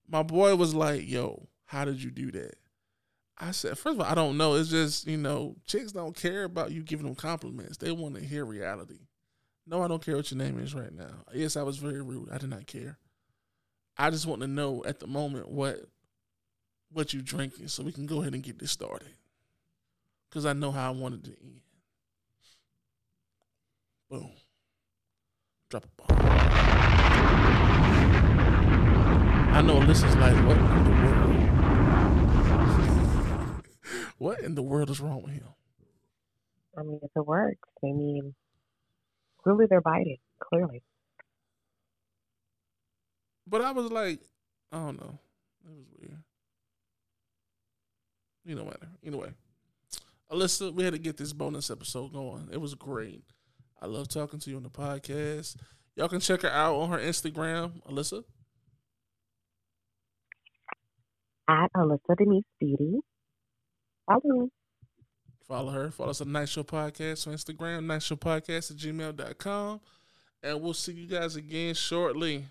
My 0.08 0.22
boy 0.22 0.54
was 0.54 0.74
like, 0.74 1.08
yo, 1.08 1.48
how 1.64 1.84
did 1.84 2.02
you 2.02 2.10
do 2.10 2.30
that? 2.32 2.54
I 3.38 3.50
said, 3.50 3.76
first 3.76 3.96
of 3.96 4.00
all, 4.00 4.10
I 4.10 4.14
don't 4.14 4.36
know. 4.38 4.54
It's 4.54 4.70
just 4.70 5.06
you 5.06 5.16
know, 5.16 5.56
chicks 5.66 5.92
don't 5.92 6.16
care 6.16 6.44
about 6.44 6.72
you 6.72 6.82
giving 6.82 7.06
them 7.06 7.14
compliments. 7.14 7.78
They 7.78 7.90
want 7.90 8.14
to 8.14 8.24
hear 8.24 8.44
reality. 8.44 9.00
No, 9.66 9.82
I 9.82 9.88
don't 9.88 10.04
care 10.04 10.16
what 10.16 10.30
your 10.30 10.38
name 10.38 10.60
is 10.60 10.74
right 10.74 10.92
now. 10.92 11.24
Yes, 11.34 11.56
I 11.56 11.62
was 11.62 11.78
very 11.78 12.00
rude. 12.00 12.30
I 12.30 12.38
did 12.38 12.50
not 12.50 12.66
care. 12.66 12.98
I 13.98 14.10
just 14.10 14.26
want 14.26 14.42
to 14.42 14.46
know 14.46 14.84
at 14.86 15.00
the 15.00 15.06
moment 15.06 15.50
what 15.50 15.80
what 16.92 17.12
you 17.12 17.22
drinking 17.22 17.68
so 17.68 17.82
we 17.82 17.92
can 17.92 18.06
go 18.06 18.20
ahead 18.20 18.34
and 18.34 18.42
get 18.42 18.58
this 18.58 18.70
started. 18.70 19.14
Cause 20.30 20.44
I 20.46 20.52
know 20.52 20.70
how 20.70 20.88
I 20.88 20.94
wanted 20.94 21.24
to 21.24 21.30
end. 21.30 21.60
Boom. 24.10 24.30
Drop 25.70 25.84
a 25.84 25.88
bomb. 26.02 26.18
I 29.56 29.62
know 29.62 29.80
Alyssa's 29.80 30.14
like, 30.16 30.36
what 30.46 30.58
in 30.58 30.84
the 30.84 30.90
world? 30.90 31.36
what 34.18 34.40
in 34.40 34.54
the 34.54 34.62
world 34.62 34.90
is 34.90 35.00
wrong 35.00 35.22
with 35.22 35.32
him? 35.32 35.48
I 36.78 36.82
mean, 36.82 37.00
if 37.02 37.10
it 37.16 37.26
works, 37.26 37.68
I 37.82 37.86
mean, 37.86 38.34
clearly 39.42 39.66
they're 39.68 39.80
biting. 39.80 40.18
Clearly. 40.40 40.82
But 43.46 43.62
I 43.62 43.72
was 43.72 43.90
like, 43.90 44.20
I 44.70 44.76
don't 44.76 45.00
know. 45.00 45.18
It 45.64 45.74
was 45.74 45.86
weird. 45.98 46.22
You 48.46 48.54
know 48.54 48.64
matter. 48.64 48.88
Anyway, 49.04 49.32
Alyssa, 50.30 50.72
we 50.72 50.84
had 50.84 50.92
to 50.92 50.98
get 50.98 51.16
this 51.16 51.32
bonus 51.32 51.70
episode 51.70 52.12
going. 52.12 52.48
It 52.52 52.60
was 52.60 52.74
great. 52.74 53.24
I 53.82 53.86
love 53.86 54.08
talking 54.08 54.38
to 54.38 54.50
you 54.50 54.56
on 54.56 54.62
the 54.62 54.70
podcast. 54.70 55.56
Y'all 55.96 56.08
can 56.08 56.20
check 56.20 56.42
her 56.42 56.50
out 56.50 56.76
on 56.76 56.90
her 56.90 56.98
Instagram, 56.98 57.72
Alyssa. 57.90 58.22
At 61.48 61.72
Alyssa 61.76 62.16
Denise 62.16 62.44
Beauty. 62.60 63.00
Follow 64.06 64.48
Follow 65.46 65.70
her. 65.72 65.90
Follow 65.90 66.10
us 66.10 66.20
on 66.20 66.32
Night 66.32 66.48
Show 66.48 66.64
Podcast 66.64 67.26
on 67.26 67.34
Instagram, 67.34 67.84
Night 67.84 68.02
Show 68.02 68.16
Podcast 68.16 68.70
at 68.72 68.76
gmail.com. 68.76 69.80
And 70.42 70.60
we'll 70.60 70.74
see 70.74 70.92
you 70.92 71.06
guys 71.06 71.36
again 71.36 71.74
shortly. 71.74 72.46